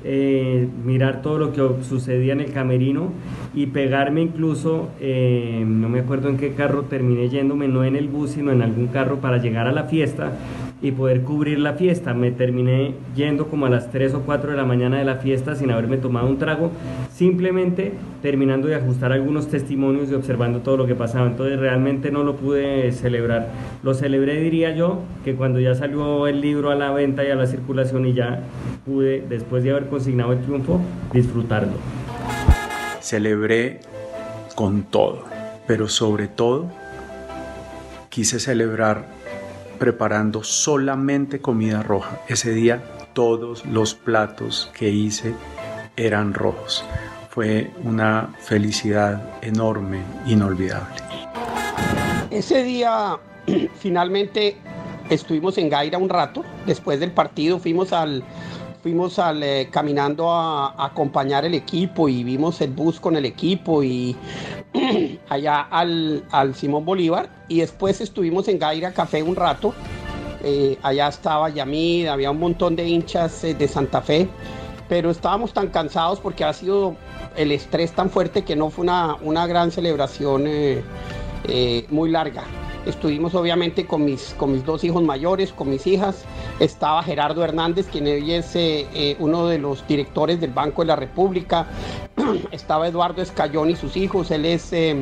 eh, 0.06 0.65
mirar 0.86 1.22
todo 1.22 1.39
lo 1.39 1.52
que 1.52 1.84
sucedía 1.84 2.32
en 2.32 2.39
el 2.39 2.54
camerino 2.54 3.12
y 3.54 3.67
pegarme 3.67 4.22
incluso, 4.22 4.88
eh, 5.02 5.65
no 5.67 5.89
me 5.89 6.00
acuerdo 6.00 6.30
en 6.30 6.38
qué 6.38 6.54
carro 6.54 6.84
terminé 6.84 7.28
yéndome, 7.28 7.67
no 7.67 7.84
en 7.84 7.98
el 7.98 8.08
bus, 8.08 8.32
sino 8.32 8.54
en 8.54 8.62
algún 8.62 8.88
carro 8.88 9.20
para 9.20 9.39
llegar 9.39 9.67
a 9.67 9.74
la 9.74 9.84
fiesta 9.84 10.32
y 10.82 10.91
poder 10.91 11.22
cubrir 11.22 11.60
la 11.60 11.74
fiesta. 11.74 12.13
Me 12.13 12.32
terminé 12.32 12.96
yendo 13.15 13.48
como 13.48 13.65
a 13.65 13.70
las 13.70 13.91
3 13.91 14.15
o 14.15 14.22
4 14.22 14.52
de 14.52 14.58
la 14.58 14.65
mañana 14.65 14.98
de 14.98 15.06
la 15.06 15.17
fiesta 15.17 15.56
sin 15.56 15.72
haberme 15.72 15.98
tomado 15.98 16.28
un 16.28 16.38
trago, 16.38 16.72
simplemente 17.12 17.94
terminando 18.22 18.67
de 18.67 18.76
ajustar 18.76 19.12
algunos 19.12 19.48
testimonios 19.48 20.10
y 20.10 20.15
observando 20.15 20.60
todo 20.60 20.78
lo 20.78 20.88
que 20.88 20.96
pasaba. 20.96 21.28
Entonces 21.28 21.60
realmente 21.60 22.12
no 22.12 22.24
lo 22.24 22.36
pude 22.36 22.91
celebrar. 22.91 23.50
Lo 23.84 23.94
celebré, 23.94 24.39
diría 24.41 24.76
yo, 24.76 25.00
que 25.24 25.36
cuando 25.36 25.60
ya 25.60 25.76
salió 25.76 26.28
el 26.28 26.41
libro 26.41 26.72
a 26.72 26.76
la 26.76 26.91
venta 26.91 27.24
y 27.24 27.30
a 27.30 27.36
la 27.36 27.46
circulación 27.46 28.06
y 28.08 28.13
ya 28.13 28.41
pude, 28.86 29.24
después 29.28 29.63
de 29.63 29.72
haber 29.72 29.88
consignado 29.88 30.34
el 30.34 30.39
triunfo, 30.41 30.82
disfrutarlo. 31.13 31.74
Celebré 33.00 33.80
con 34.56 34.84
todo, 34.84 35.26
pero 35.67 35.88
sobre 35.88 36.28
todo 36.28 36.70
quise 38.10 38.39
celebrar 38.39 39.21
preparando 39.82 40.44
solamente 40.44 41.41
comida 41.41 41.82
roja. 41.82 42.22
Ese 42.28 42.54
día 42.54 42.84
todos 43.13 43.65
los 43.65 43.96
platos 43.96 44.70
que 44.78 44.91
hice 44.91 45.34
eran 45.98 46.36
rojos. 46.36 46.86
Fue 47.32 47.72
una 47.84 48.32
felicidad 48.41 49.39
enorme, 49.41 50.04
inolvidable. 50.28 50.98
Ese 52.30 52.63
día 52.63 53.17
finalmente 53.80 54.56
estuvimos 55.10 55.58
en 55.58 55.67
Gaira 55.67 55.98
un 55.98 56.10
rato, 56.10 56.46
después 56.67 57.00
del 57.00 57.12
partido 57.12 57.58
fuimos 57.58 57.91
al 57.91 58.24
fuimos 58.84 59.17
al, 59.20 59.41
eh, 59.44 59.70
caminando 59.72 60.32
a, 60.32 60.70
a, 60.70 60.86
acompañar 60.88 61.46
el 61.46 61.54
equipo 61.54 62.08
y 62.10 62.24
vimos 62.24 62.62
el 62.62 62.72
bus 62.72 63.00
con 63.00 63.15
el 63.15 63.26
equipo 63.26 63.84
y 63.84 64.15
allá 65.30 65.62
al, 65.62 66.24
al, 66.32 66.56
Simón 66.56 66.86
Bolívar 66.86 67.30
y 67.48 67.60
después 67.60 68.00
estuvimos 68.02 68.48
en 68.48 68.60
Gaira 68.60 68.94
Café 68.94 69.22
un 69.24 69.36
rato. 69.36 69.74
Eh, 70.44 70.78
allá 70.82 71.08
estaba 71.08 71.50
Yamid, 71.50 72.08
había 72.08 72.32
un 72.32 72.40
montón 72.40 72.76
de 72.76 72.88
hinchas 72.88 73.44
eh, 73.44 73.54
de 73.54 73.68
Santa 73.68 74.02
Fe, 74.02 74.28
pero 74.90 75.12
estábamos 75.12 75.54
tan 75.54 75.68
cansados 75.68 76.20
porque 76.20 76.44
ha 76.44 76.54
sido 76.54 76.96
el 77.36 77.52
estrés 77.52 77.92
tan 77.92 78.10
fuerte 78.10 78.44
que 78.44 78.56
no 78.56 78.70
fue 78.70 78.84
una, 78.84 79.18
una 79.22 79.46
gran 79.46 79.72
celebración 79.72 80.44
eh, 80.48 80.84
muy 81.90 82.10
larga. 82.10 82.44
Estuvimos 82.86 83.36
obviamente 83.36 83.86
con 83.86 84.04
mis, 84.04 84.34
con 84.38 84.54
mis 84.54 84.65
dos 84.65 84.84
hijos 84.84 85.04
mayores, 85.04 85.54
con 85.54 85.70
mis 85.70 85.86
hijas. 85.86 86.26
Estaba 86.60 87.04
Gerardo 87.04 87.44
Hernández, 87.44 87.88
quien 87.91 88.08
hoy 88.08 88.34
es 88.34 88.56
eh, 88.56 88.88
eh, 88.96 89.15
uno 89.20 89.48
de 89.48 89.60
los 89.60 89.86
directores 89.88 90.41
del 90.41 90.52
Banco 90.52 90.82
de 90.82 90.88
la 90.88 90.96
República. 90.96 91.67
Estaba 92.52 92.88
Eduardo 92.88 93.22
Escayón 93.22 93.70
y 93.70 93.76
sus 93.76 93.96
hijos. 93.96 94.32
Él 94.32 94.46
es, 94.46 94.74
eh, 94.74 94.96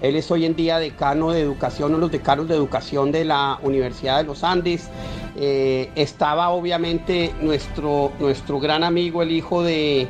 él 0.00 0.16
es 0.16 0.30
hoy 0.32 0.44
en 0.44 0.56
día 0.56 0.80
decano 0.80 1.30
de 1.30 1.40
educación, 1.40 1.90
uno 1.90 1.98
de 1.98 2.02
los 2.02 2.10
decanos 2.10 2.48
de 2.48 2.56
educación 2.56 3.12
de 3.12 3.24
la 3.24 3.60
Universidad 3.62 4.18
de 4.18 4.24
los 4.24 4.42
Andes. 4.42 4.90
estaba 5.36 6.48
obviamente 6.48 7.32
nuestro, 7.40 8.10
nuestro 8.18 8.58
gran 8.58 8.82
amigo, 8.82 9.22
el 9.22 9.30
hijo 9.30 9.62
de, 9.62 10.08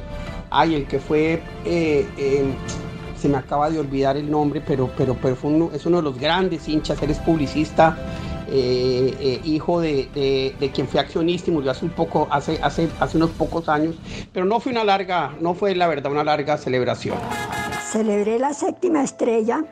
ay, 0.51 0.77
el 0.77 0.87
que 0.87 0.99
fue 0.99 1.42
se 3.23 3.29
me 3.29 3.37
acaba 3.37 3.71
de 3.71 3.79
olvidar 3.79 4.17
el 4.17 4.29
nombre, 4.29 4.61
pero, 4.61 4.91
pero, 4.97 5.15
pero 5.15 5.37
fue 5.37 5.51
uno, 5.51 5.71
es 5.73 5.87
uno 5.87 5.99
de 5.99 6.03
los 6.03 6.19
grandes 6.19 6.69
hinchas, 6.69 7.01
él 7.03 7.11
es 7.11 7.21
publicista, 7.21 7.97
eh, 8.49 9.17
eh, 9.21 9.41
hijo 9.45 9.81
de, 9.81 10.09
de, 10.13 10.57
de, 10.59 10.71
quien 10.73 10.89
fue 10.89 10.99
accionista 10.99 11.49
y 11.49 11.55
murió 11.55 11.71
hace 11.71 11.85
un 11.85 11.93
poco, 11.93 12.27
hace, 12.33 12.59
hace, 12.61 12.89
hace 12.99 13.17
unos 13.17 13.31
pocos 13.31 13.69
años, 13.69 13.95
pero 14.33 14.45
no 14.45 14.59
fue 14.59 14.73
una 14.73 14.83
larga, 14.83 15.37
no 15.41 15.55
fue 15.55 15.77
la 15.77 15.87
verdad 15.87 16.11
una 16.11 16.25
larga 16.25 16.59
celebración. 16.59 17.17
Celebré 17.93 18.41
la 18.41 18.53
séptima 18.55 19.05
estrella 19.05 19.65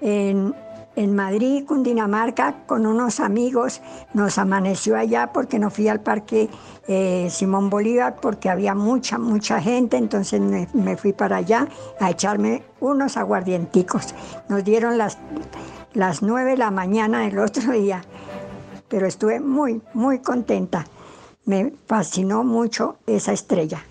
en, 0.00 0.54
en 0.96 1.14
Madrid, 1.14 1.64
Cundinamarca, 1.66 2.54
con 2.66 2.86
unos 2.86 3.20
amigos. 3.20 3.80
Nos 4.12 4.38
amaneció 4.38 4.96
allá 4.96 5.30
porque 5.32 5.58
no 5.58 5.70
fui 5.70 5.88
al 5.88 6.00
parque 6.00 6.48
eh, 6.86 7.28
Simón 7.30 7.70
Bolívar 7.70 8.16
porque 8.20 8.48
había 8.48 8.74
mucha, 8.74 9.18
mucha 9.18 9.60
gente. 9.60 9.96
Entonces 9.96 10.40
me, 10.40 10.96
fui 10.96 11.12
para 11.12 11.36
allá 11.36 11.68
a 12.00 12.10
echarme 12.10 12.62
unos 12.80 13.16
aguardienticos. 13.16 14.14
Nos 14.48 14.64
dieron 14.64 14.98
las, 14.98 15.18
las 15.92 16.22
9 16.22 16.52
de 16.52 16.56
la 16.56 16.70
mañana 16.70 17.20
del 17.20 17.38
otro 17.38 17.72
día, 17.72 18.02
pero 18.88 19.06
estuve 19.06 19.40
muy, 19.40 19.82
muy 19.94 20.20
contenta. 20.20 20.84
Me 21.46 21.72
fascinó 21.86 22.44
mucho 22.44 22.96
esa 23.06 23.32
estrella. 23.32 23.82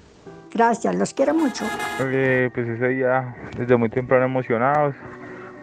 Gracias, 0.54 0.96
los 0.96 1.14
quiero 1.16 1.34
mucho. 1.34 1.66
Eh, 2.00 2.50
pues 2.54 2.68
ese 2.68 2.88
día, 2.90 3.36
desde 3.58 3.76
muy 3.76 3.90
temprano 3.90 4.26
emocionados, 4.26 4.94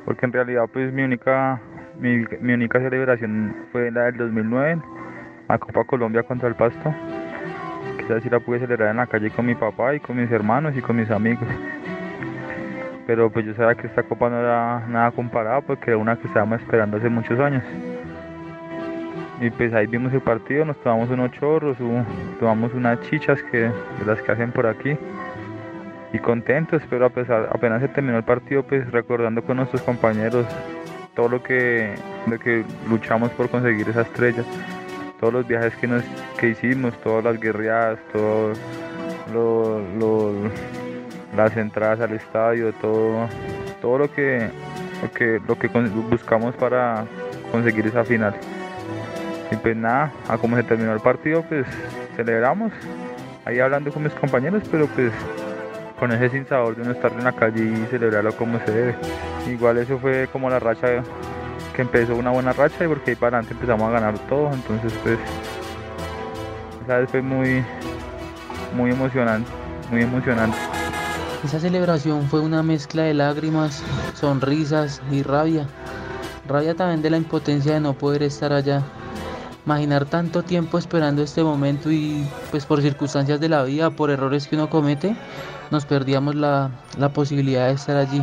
porque 0.05 0.27
en 0.27 0.33
realidad 0.33 0.65
pues 0.73 0.93
mi 0.93 1.03
única 1.03 1.61
mi, 1.99 2.25
mi, 2.41 2.53
única 2.55 2.81
celebración 2.81 3.55
fue 3.73 3.91
la 3.91 4.05
del 4.05 4.17
2009 4.17 4.83
la 5.49 5.59
Copa 5.59 5.85
Colombia 5.85 6.23
contra 6.23 6.49
el 6.49 6.55
Pasto 6.55 6.95
que 7.99 8.05
esa 8.05 8.21
sí 8.21 8.31
la 8.31 8.41
pude 8.41 8.61
celebrar 8.61 8.91
en 8.91 8.97
la 8.99 9.07
calle 9.07 9.31
con 9.31 9.47
mi 9.47 9.55
papá 9.55 9.95
y 9.95 10.01
con 10.01 10.17
mis 10.17 10.31
hermanos 10.31 10.77
y 10.77 10.81
con 10.81 10.97
mis 10.97 11.11
amigos 11.11 11.49
pero 13.11 13.29
pues 13.29 13.45
yo 13.45 13.53
sabía 13.55 13.75
que 13.75 13.89
esta 13.89 14.05
copa 14.05 14.31
no 14.31 14.39
era 14.39 14.87
nada 14.87 15.11
comparada 15.11 15.61
porque 15.63 15.91
era 15.91 15.99
una 15.99 16.15
que 16.15 16.29
estábamos 16.29 16.61
esperando 16.61 16.97
hace 16.97 17.09
muchos 17.09 17.41
años. 17.41 17.65
Y 19.41 19.51
pues 19.51 19.75
ahí 19.75 19.89
vimos 19.89 20.13
el 20.13 20.21
partido, 20.21 20.65
nos 20.65 20.81
tomamos 20.81 21.11
unos 21.11 21.33
chorros, 21.33 21.77
tomamos 22.39 22.73
unas 22.73 23.01
chichas 23.01 23.43
que, 23.51 23.63
de 23.63 24.07
las 24.07 24.23
que 24.23 24.31
hacen 24.31 24.53
por 24.53 24.65
aquí. 24.65 24.97
Y 26.13 26.19
contentos, 26.19 26.83
pero 26.91 27.07
a 27.07 27.11
pesar, 27.11 27.49
apenas 27.53 27.81
se 27.81 27.89
terminó 27.89 28.17
el 28.17 28.25
partido, 28.25 28.63
pues 28.65 28.91
recordando 28.91 29.43
con 29.43 29.59
nuestros 29.59 29.83
compañeros 29.83 30.47
todo 31.15 31.29
lo 31.29 31.43
que, 31.43 31.95
lo 32.27 32.39
que 32.39 32.65
luchamos 32.89 33.31
por 33.31 33.49
conseguir 33.49 33.89
esa 33.89 34.03
estrella, 34.03 34.43
todos 35.21 35.33
los 35.33 35.47
viajes 35.47 35.75
que, 35.77 35.87
nos, 35.87 36.03
que 36.39 36.49
hicimos, 36.49 36.95
todas 37.03 37.25
las 37.25 37.41
guerreadas, 37.41 37.99
todo 38.13 38.53
las 41.37 41.57
entradas 41.57 42.01
al 42.01 42.13
estadio, 42.13 42.73
todo, 42.81 43.29
todo 43.81 43.99
lo 43.99 44.13
que, 44.13 44.49
lo 45.03 45.13
que, 45.13 45.41
lo 45.47 45.59
que 45.59 45.69
buscamos 45.69 46.55
para 46.57 47.05
conseguir 47.53 47.87
esa 47.87 48.05
final. 48.05 48.35
Y 49.51 49.57
pues 49.57 49.77
nada, 49.77 50.13
a 50.29 50.39
como 50.39 50.57
se 50.57 50.63
terminó 50.63 50.93
el 50.93 51.01
partido, 51.01 51.43
pues 51.49 51.67
celebramos, 52.17 52.73
ahí 53.45 53.59
hablando 53.59 53.93
con 53.93 54.03
mis 54.03 54.13
compañeros, 54.15 54.63
pero 54.71 54.87
pues 54.87 55.13
con 56.01 56.11
ese 56.13 56.31
sin 56.31 56.45
de 56.45 56.83
no 56.83 56.93
estar 56.93 57.13
en 57.13 57.23
la 57.23 57.33
calle 57.33 57.63
y 57.63 57.87
celebrarlo 57.91 58.33
como 58.33 58.59
se 58.61 58.73
debe. 58.73 58.97
Igual 59.47 59.77
eso 59.77 59.99
fue 59.99 60.29
como 60.33 60.49
la 60.49 60.59
racha 60.59 61.03
que 61.77 61.83
empezó 61.83 62.17
una 62.17 62.31
buena 62.31 62.55
racha 62.55 62.85
y 62.85 62.89
porque 62.89 63.11
ahí 63.11 63.17
para 63.17 63.37
adelante 63.37 63.53
empezamos 63.53 63.87
a 63.89 63.93
ganar 63.93 64.19
todo, 64.21 64.51
entonces 64.51 64.93
pues 65.03 65.19
esa 66.83 66.99
vez 66.99 67.11
fue 67.11 67.21
muy 67.21 67.63
muy 68.75 68.91
emocionante, 68.91 69.51
muy 69.91 70.03
emocionante. 70.03 70.57
Esa 71.45 71.61
celebración 71.61 72.23
fue 72.29 72.41
una 72.41 72.63
mezcla 72.63 73.03
de 73.03 73.13
lágrimas, 73.13 73.83
sonrisas 74.15 75.03
y 75.11 75.23
rabia. 75.23 75.67
Rabia 76.49 76.75
también 76.75 77.03
de 77.03 77.11
la 77.11 77.19
impotencia 77.19 77.75
de 77.75 77.81
no 77.81 77.93
poder 77.93 78.23
estar 78.23 78.55
allá. 78.55 78.83
Imaginar 79.71 80.05
tanto 80.05 80.43
tiempo 80.43 80.79
esperando 80.79 81.23
este 81.23 81.45
momento 81.45 81.93
y 81.93 82.27
pues 82.51 82.67
por 82.67 82.83
circunstancias 82.83 83.39
de 83.39 83.49
la 83.49 83.63
vida, 83.63 83.89
por 83.91 84.11
errores 84.11 84.49
que 84.49 84.57
uno 84.57 84.69
comete, 84.69 85.15
nos 85.71 85.87
perdíamos 85.87 86.35
la, 86.35 86.73
la 86.99 87.11
posibilidad 87.11 87.69
de 87.69 87.75
estar 87.75 87.97
allí. 87.97 88.21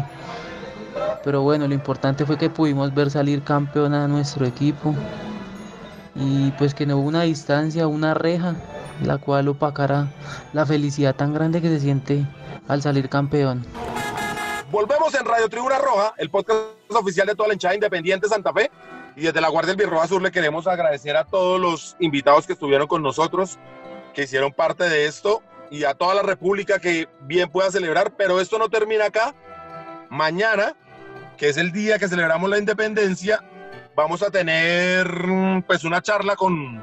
Pero 1.23 1.43
bueno, 1.43 1.65
lo 1.65 1.73
importante 1.73 2.25
fue 2.25 2.37
que 2.37 2.49
pudimos 2.49 2.93
ver 2.93 3.09
salir 3.09 3.43
campeón 3.43 3.93
a 3.93 4.09
nuestro 4.09 4.45
equipo 4.45 4.93
y 6.15 6.51
pues 6.57 6.73
que 6.73 6.85
no 6.85 6.97
hubo 6.97 7.07
una 7.07 7.21
distancia, 7.21 7.87
una 7.87 8.13
reja 8.13 8.55
la 9.01 9.17
cual 9.17 9.47
opacará 9.47 10.07
la 10.51 10.65
felicidad 10.65 11.15
tan 11.15 11.33
grande 11.33 11.61
que 11.61 11.69
se 11.69 11.79
siente 11.79 12.27
al 12.67 12.81
salir 12.81 13.07
campeón. 13.07 13.65
Volvemos 14.69 15.15
en 15.15 15.25
Radio 15.25 15.47
Tribuna 15.47 15.77
Roja, 15.77 16.13
el 16.17 16.29
podcast 16.29 16.59
oficial 16.89 17.25
de 17.25 17.35
toda 17.35 17.47
la 17.47 17.53
hinchada 17.53 17.73
independiente 17.73 18.27
Santa 18.27 18.51
Fe. 18.51 18.69
Y 19.17 19.23
desde 19.23 19.41
la 19.41 19.49
Guardia 19.49 19.73
del 19.73 19.85
Birroja 19.85 20.07
Sur 20.07 20.21
le 20.21 20.31
queremos 20.31 20.67
agradecer 20.67 21.17
a 21.17 21.25
todos 21.25 21.59
los 21.59 21.97
invitados 21.99 22.45
que 22.47 22.53
estuvieron 22.53 22.87
con 22.87 23.01
nosotros, 23.01 23.57
que 24.13 24.23
hicieron 24.23 24.53
parte 24.53 24.87
de 24.87 25.07
esto, 25.07 25.41
y 25.69 25.83
a 25.83 25.95
toda 25.95 26.15
la 26.15 26.21
República 26.21 26.79
que 26.79 27.09
bien 27.21 27.49
pueda 27.49 27.71
celebrar. 27.71 28.15
Pero 28.15 28.39
esto 28.39 28.59
no 28.59 28.69
termina 28.69 29.05
acá. 29.05 29.33
Mañana, 30.09 30.75
que 31.35 31.49
es 31.49 31.57
el 31.57 31.71
día 31.71 31.97
que 31.97 32.07
celebramos 32.07 32.49
la 32.49 32.59
independencia, 32.59 33.43
vamos 33.95 34.21
a 34.21 34.29
tener 34.29 35.07
pues 35.65 35.83
una 35.83 36.01
charla 36.01 36.35
con 36.35 36.79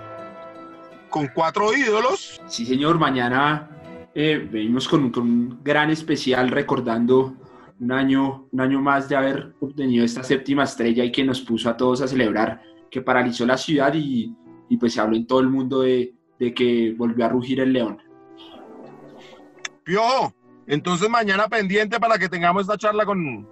con 1.14 1.28
cuatro 1.28 1.72
ídolos. 1.72 2.42
Sí, 2.48 2.66
señor, 2.66 2.98
mañana 2.98 3.70
eh, 4.16 4.48
venimos 4.50 4.88
con, 4.88 5.16
un 5.16 5.60
gran 5.62 5.90
especial 5.90 6.48
recordando 6.48 7.34
un 7.80 7.92
año, 7.92 8.48
un 8.50 8.60
año 8.60 8.80
más 8.80 9.08
de 9.08 9.16
haber 9.16 9.54
obtenido 9.60 10.04
esta 10.04 10.22
séptima 10.22 10.64
estrella 10.64 11.04
y 11.04 11.12
que 11.12 11.24
nos 11.24 11.40
puso 11.40 11.68
a 11.68 11.76
todos 11.76 12.00
a 12.00 12.08
celebrar, 12.08 12.62
que 12.90 13.02
paralizó 13.02 13.44
la 13.46 13.56
ciudad 13.56 13.92
y, 13.94 14.34
y 14.68 14.76
pues 14.76 14.94
se 14.94 15.00
habló 15.00 15.16
en 15.16 15.26
todo 15.26 15.40
el 15.40 15.48
mundo 15.48 15.80
de, 15.80 16.14
de 16.38 16.54
que 16.54 16.94
volvió 16.96 17.24
a 17.24 17.28
rugir 17.28 17.60
el 17.60 17.72
león. 17.72 17.98
Piojo, 19.82 20.32
entonces 20.66 21.08
mañana 21.10 21.48
pendiente 21.48 22.00
para 22.00 22.18
que 22.18 22.28
tengamos 22.28 22.62
esta 22.62 22.78
charla 22.78 23.04
con, 23.04 23.46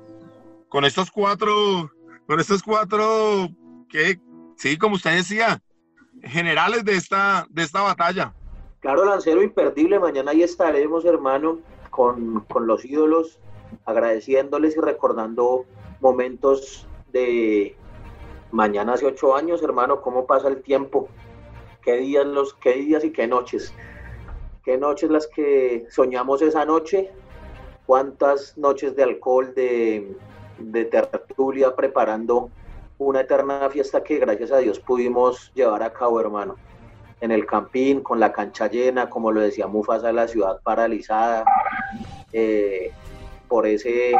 con 0.69 0.85
estos 0.85 1.11
cuatro, 1.11 1.91
con 2.27 2.41
estos 2.41 2.63
cuatro, 2.63 3.49
que 3.89 4.19
sí, 4.57 4.79
como 4.79 4.95
usted 4.95 5.17
decía, 5.17 5.61
generales 6.23 6.85
de 6.85 6.97
esta, 6.97 7.47
de 7.51 7.63
esta 7.63 7.83
batalla. 7.83 8.33
Claro, 8.81 9.05
Lancero, 9.05 9.43
imperdible. 9.43 9.99
Mañana 9.99 10.31
ahí 10.31 10.43
estaremos, 10.43 11.05
hermano, 11.05 11.59
con, 11.91 12.41
con 12.49 12.67
los 12.67 12.85
ídolos, 12.85 13.39
agradeciéndoles 13.85 14.77
y 14.77 14.81
recordando 14.81 15.65
momentos 16.01 16.87
de 17.13 17.77
mañana 18.51 18.95
hace 18.95 19.07
ocho 19.07 19.35
años, 19.35 19.63
hermano, 19.63 20.01
cómo 20.01 20.27
pasa 20.27 20.49
el 20.49 20.63
tiempo, 20.63 21.09
qué 21.83 21.97
días, 21.97 22.27
los, 22.27 22.55
qué 22.55 22.75
días 22.75 23.05
y 23.05 23.11
qué 23.11 23.27
noches, 23.27 23.75
qué 24.65 24.79
noches 24.79 25.11
las 25.11 25.27
que 25.27 25.87
soñamos 25.91 26.43
esa 26.43 26.65
noche, 26.65 27.11
cuántas 27.87 28.57
noches 28.57 28.95
de 28.95 29.03
alcohol, 29.03 29.55
de, 29.55 30.17
tertulia 30.91 31.75
preparando 31.75 32.51
una 32.99 33.21
eterna 33.21 33.69
fiesta 33.71 34.05
que 34.05 34.19
gracias 34.19 34.53
a 34.53 34.59
Dios 34.59 34.79
pudimos 34.79 35.51
llevar 35.55 35.83
a 35.83 35.93
cabo, 35.93 36.21
hermano. 36.21 36.57
En 37.21 37.31
el 37.31 37.47
campín, 37.47 38.01
con 38.01 38.21
la 38.21 38.33
cancha 38.33 38.69
llena, 38.69 39.09
como 39.09 39.33
lo 39.33 39.41
decía 39.41 39.67
Mufasa, 39.67 40.13
la 40.13 40.29
ciudad 40.29 40.61
paralizada, 40.63 41.45
eh, 42.33 42.93
por 43.53 43.67
ese 43.67 44.15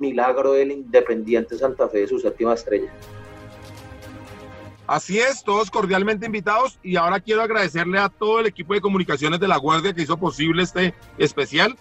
milagro 0.00 0.54
del 0.54 0.72
Independiente 0.72 1.56
Santa 1.56 1.88
Fe 1.88 1.98
de 1.98 2.08
su 2.08 2.18
séptima 2.18 2.54
estrella. 2.54 2.92
Así 4.88 5.20
es, 5.20 5.44
todos 5.44 5.70
cordialmente 5.70 6.26
invitados 6.26 6.80
y 6.82 6.96
ahora 6.96 7.20
quiero 7.20 7.42
agradecerle 7.42 8.00
a 8.00 8.08
todo 8.08 8.40
el 8.40 8.46
equipo 8.46 8.74
de 8.74 8.80
comunicaciones 8.80 9.38
de 9.38 9.46
la 9.46 9.58
Guardia 9.58 9.94
que 9.94 10.02
hizo 10.02 10.16
posible 10.16 10.64
este 10.64 10.92
especial, 11.18 11.76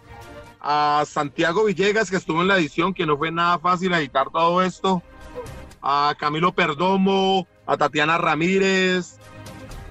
a 0.62 1.04
Santiago 1.08 1.66
Villegas 1.66 2.12
que 2.12 2.18
estuvo 2.18 2.44
en 2.44 2.48
la 2.48 2.58
edición, 2.58 2.94
que 2.94 3.08
no 3.08 3.18
fue 3.18 3.32
nada 3.32 3.58
fácil 3.58 3.92
editar 3.96 4.30
todo 4.30 4.62
esto, 4.62 5.02
a 5.82 6.14
Camilo 6.20 6.54
Perdomo, 6.54 7.48
a 7.66 7.76
Tatiana 7.76 8.20
Ramírez, 8.20 9.18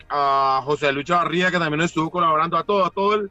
a 0.09 0.63
José 0.65 0.93
Luis 0.93 1.09
Barría, 1.09 1.51
que 1.51 1.59
también 1.59 1.81
estuvo 1.81 2.13
colaborando, 2.13 2.57
a 2.57 2.63
todo, 2.63 2.85
a 2.85 2.91
todo 2.91 3.15
el, 3.15 3.29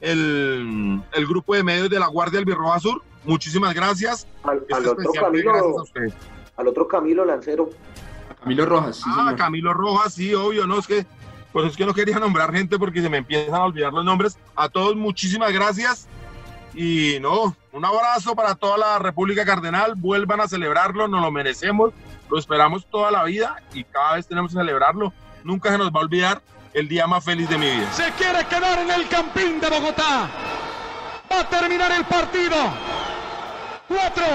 el, 0.00 1.26
grupo 1.26 1.54
de 1.54 1.64
medios 1.64 1.90
de 1.90 1.98
la 1.98 2.06
Guardia 2.06 2.38
del 2.38 2.44
Birroja 2.44 2.80
Sur. 2.80 3.02
Muchísimas 3.28 3.74
gracias. 3.74 4.26
Al, 4.42 4.64
este 4.66 4.88
otro 4.88 5.12
Camilo, 5.12 5.84
al 6.56 6.66
otro 6.66 6.88
Camilo 6.88 7.24
Lancero. 7.26 7.68
Camilo 8.40 8.64
Rojas, 8.64 8.96
sí. 8.96 9.02
Ah, 9.06 9.34
Camilo 9.36 9.74
Rojas, 9.74 10.14
sí, 10.14 10.34
obvio, 10.34 10.66
no 10.66 10.78
es 10.78 10.86
que, 10.86 11.04
pues 11.52 11.66
es 11.66 11.76
que 11.76 11.84
no 11.84 11.92
quería 11.92 12.18
nombrar 12.18 12.52
gente 12.52 12.78
porque 12.78 13.02
se 13.02 13.10
me 13.10 13.18
empiezan 13.18 13.54
a 13.54 13.64
olvidar 13.64 13.92
los 13.92 14.02
nombres. 14.02 14.38
A 14.56 14.70
todos, 14.70 14.96
muchísimas 14.96 15.52
gracias. 15.52 16.08
Y 16.72 17.18
no, 17.20 17.54
un 17.72 17.84
abrazo 17.84 18.34
para 18.34 18.54
toda 18.54 18.78
la 18.78 18.98
República 18.98 19.44
Cardenal. 19.44 19.94
Vuelvan 19.94 20.40
a 20.40 20.48
celebrarlo, 20.48 21.06
nos 21.06 21.20
lo 21.20 21.30
merecemos. 21.30 21.92
Lo 22.30 22.38
esperamos 22.38 22.86
toda 22.86 23.10
la 23.10 23.24
vida 23.24 23.62
y 23.74 23.84
cada 23.84 24.14
vez 24.14 24.26
tenemos 24.26 24.52
que 24.52 24.58
celebrarlo. 24.58 25.12
Nunca 25.44 25.70
se 25.70 25.76
nos 25.76 25.90
va 25.90 26.00
a 26.00 26.04
olvidar 26.04 26.40
el 26.72 26.88
día 26.88 27.06
más 27.06 27.22
feliz 27.22 27.48
de 27.50 27.58
mi 27.58 27.70
vida. 27.70 27.92
Se 27.92 28.10
quiere 28.12 28.46
quedar 28.46 28.78
en 28.78 28.90
el 28.90 29.06
Campín 29.06 29.60
de 29.60 29.68
Bogotá. 29.68 30.30
Va 31.30 31.40
a 31.40 31.48
terminar 31.48 31.92
el 31.92 32.06
partido. 32.06 32.56
Cuatro, 33.88 34.26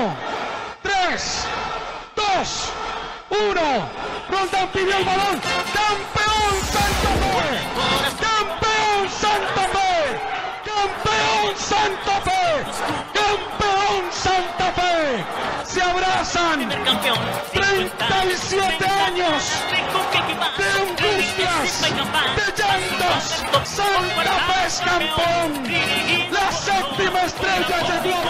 tres, 0.81 1.45
dos, 2.15 2.71
uno. 3.29 3.87
Roldán 4.27 4.67
pidió 4.69 4.97
el 4.97 5.05
balón. 5.05 5.39
¡Campeón 5.77 6.55
Santa 6.73 7.11
Fe! 7.21 7.61
¡Campeón 8.19 9.09
Santa 9.21 9.63
Fe! 9.73 9.93
¡Campeón 10.65 11.55
Santa 11.55 12.15
Fe! 12.21 12.65
¡Campeón 13.13 14.01
Santa 14.11 14.67
Fe! 14.71 15.23
Se 15.65 15.81
abrazan 15.83 16.69
37 17.53 18.85
años 18.89 19.43
de 20.57 20.65
angustias, 20.81 21.81
de 22.35 22.45
llantos. 22.57 23.23
Santa 23.65 24.33
Fe 24.47 24.65
es 24.65 24.75
campeón. 24.79 25.49
La 26.31 26.51
séptima 26.51 27.21
estrella 27.21 27.77
llegó. 28.01 28.21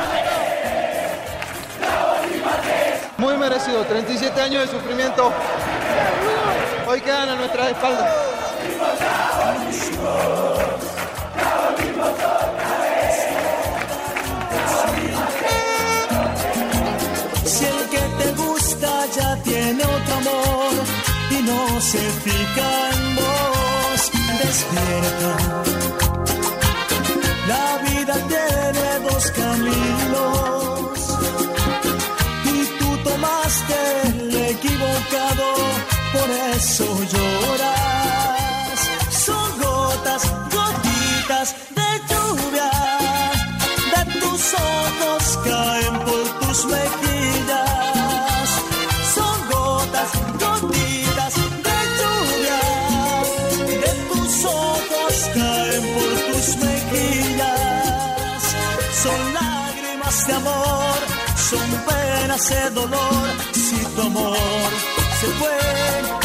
Muy 3.17 3.38
merecido, 3.38 3.84
37 3.84 4.41
años 4.41 4.65
de 4.65 4.77
sufrimiento. 4.77 5.32
Hoy 6.88 6.99
quedan 7.01 7.29
a 7.29 7.36
nuestras 7.36 7.71
espaldas. 7.71 8.12
Si 17.45 17.65
el 17.65 17.89
que 17.89 18.23
te 18.23 18.32
gusta 18.34 19.06
ya 19.15 19.36
tiene 19.43 19.84
otro 19.84 20.15
amor 20.15 20.73
y 21.32 21.41
no 21.43 21.82
se 21.82 21.99
fija 21.99 22.89
en 22.91 23.15
vos, 23.15 24.12
despierta. 24.41 25.63
La 27.47 27.77
vida 27.89 28.15
tiene 28.27 28.99
dos 29.10 29.32
caminos 29.32 30.33
por 36.13 36.30
eso 36.56 36.86
lloras. 37.12 38.80
Son 39.26 39.48
gotas, 39.60 40.24
gotitas 40.58 41.56
de 41.78 41.89
lluvia, 42.10 42.72
de 43.93 44.02
tus 44.19 44.41
ojos 44.54 45.24
caen 45.43 45.96
por 46.08 46.26
tus 46.39 46.65
mejillas. 46.65 48.50
Son 49.15 49.38
gotas, 49.52 50.10
gotitas 50.43 51.34
de 51.67 51.78
lluvia, 52.00 52.62
de 53.84 53.91
tus 54.10 54.46
ojos 54.46 55.13
caen 55.38 55.84
por 55.96 56.12
tus 56.28 56.48
mejillas. 56.58 58.41
Son 59.04 59.19
lágrimas 59.34 60.28
de 60.28 60.34
amor, 60.34 61.00
son 61.50 61.69
penas 61.88 62.50
de 62.50 62.69
dolor. 62.69 63.33
Se 65.19 65.27
fue 65.27 66.22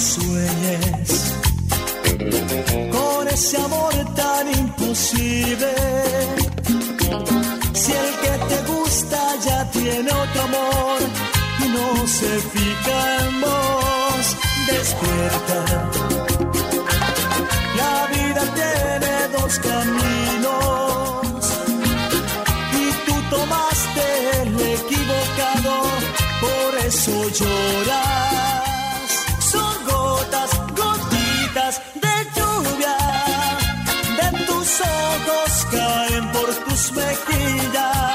sueñes 0.00 1.34
con 2.90 3.28
ese 3.28 3.56
amor 3.58 3.92
tan 4.16 4.48
imposible. 4.50 5.74
Si 7.74 7.92
el 7.92 8.10
que 8.22 8.34
te 8.50 8.72
gusta 8.72 9.18
ya 9.44 9.70
tiene 9.70 10.10
otro 10.10 10.42
amor 10.42 10.98
y 11.64 11.68
no 11.68 12.06
se 12.06 12.30
fija 12.52 13.26
en 13.26 13.40
vos, 13.42 14.24
despierta. 14.70 15.58
La 17.76 18.06
vida 18.14 18.42
tiene 18.58 19.12
dos 19.36 19.58
caminos 19.58 20.39
susme 36.80 37.02
queda 37.26 38.09